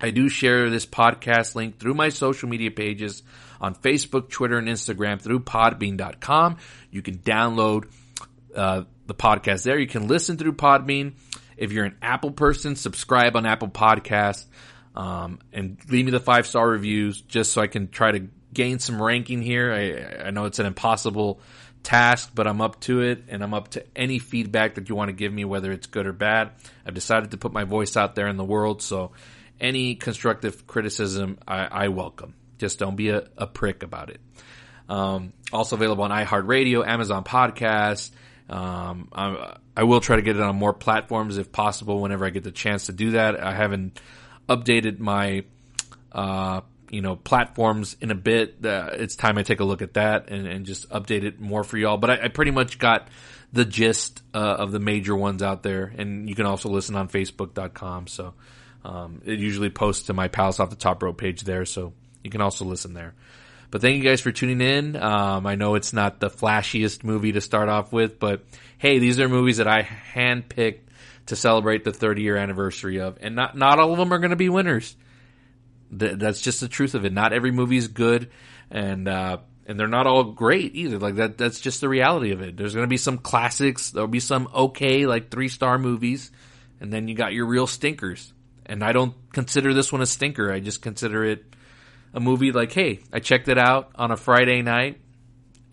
[0.00, 3.22] I do share this podcast link through my social media pages
[3.60, 6.58] on Facebook, Twitter, and Instagram through podbean.com.
[6.90, 7.90] You can download
[8.54, 9.78] uh, the podcast there.
[9.78, 11.14] You can listen through Podbean.
[11.56, 14.46] If you're an Apple person, subscribe on Apple Podcasts
[14.94, 18.78] um, and leave me the five star reviews just so I can try to gain
[18.78, 19.72] some ranking here.
[19.72, 21.40] I, I know it's an impossible
[21.84, 25.10] task, but I'm up to it and I'm up to any feedback that you want
[25.10, 26.50] to give me, whether it's good or bad.
[26.84, 29.12] I've decided to put my voice out there in the world, so
[29.60, 32.34] any constructive criticism I, I welcome.
[32.58, 34.20] Just don't be a, a prick about it.
[34.88, 38.10] Um, also available on iHeartRadio, Amazon Podcasts.
[38.48, 42.30] Um, I, I will try to get it on more platforms if possible whenever I
[42.30, 43.40] get the chance to do that.
[43.40, 44.00] I haven't
[44.48, 45.44] updated my,
[46.12, 46.60] uh,
[46.94, 48.64] you know, platforms in a bit.
[48.64, 51.64] Uh, it's time I take a look at that and, and just update it more
[51.64, 51.96] for y'all.
[51.96, 53.08] But I, I pretty much got
[53.52, 57.08] the gist uh, of the major ones out there, and you can also listen on
[57.08, 58.06] Facebook.com.
[58.06, 58.34] So
[58.84, 61.92] um, it usually posts to my Palace Off the Top Rope page there, so
[62.22, 63.14] you can also listen there.
[63.72, 64.94] But thank you guys for tuning in.
[64.94, 68.44] Um, I know it's not the flashiest movie to start off with, but
[68.78, 70.78] hey, these are movies that I handpicked
[71.26, 74.30] to celebrate the 30 year anniversary of, and not not all of them are going
[74.30, 74.94] to be winners.
[75.98, 77.12] Th- that's just the truth of it.
[77.12, 78.30] Not every movie is good,
[78.70, 80.98] and uh, and they're not all great either.
[80.98, 82.56] Like that, that's just the reality of it.
[82.56, 83.90] There's going to be some classics.
[83.90, 86.30] There'll be some okay, like three star movies,
[86.80, 88.32] and then you got your real stinkers.
[88.66, 90.50] And I don't consider this one a stinker.
[90.50, 91.44] I just consider it
[92.14, 95.00] a movie like, hey, I checked it out on a Friday night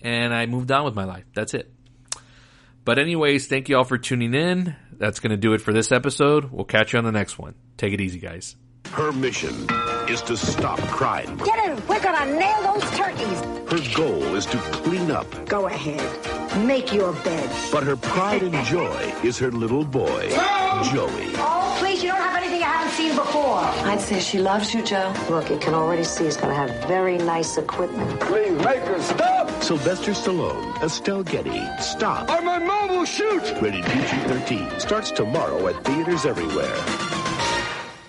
[0.01, 1.23] and I moved on with my life.
[1.33, 1.71] That's it.
[2.83, 4.75] But anyways, thank you all for tuning in.
[4.91, 6.45] That's going to do it for this episode.
[6.51, 7.53] We'll catch you on the next one.
[7.77, 8.55] Take it easy, guys.
[8.91, 9.67] Her mission
[10.09, 11.37] is to stop crime.
[11.37, 11.87] Get in!
[11.87, 13.39] We're gonna nail those turkeys!
[13.71, 15.27] Her goal is to clean up.
[15.45, 16.01] Go ahead.
[16.65, 17.49] Make your bed.
[17.71, 20.29] But her pride and joy is her little boy,
[20.91, 21.31] Joey.
[21.37, 23.59] Oh, please, you don't have anything I haven't seen before.
[23.87, 25.13] I'd say she loves you, Joe.
[25.29, 28.19] Look, you can already see he's gonna have very nice equipment.
[28.19, 29.49] Please make her stop!
[29.63, 32.29] Sylvester Stallone, Estelle Getty, Stop.
[32.29, 33.43] Or my mom will shoot!
[33.61, 34.81] Rated PG-13.
[34.81, 37.20] Starts tomorrow at theaters everywhere.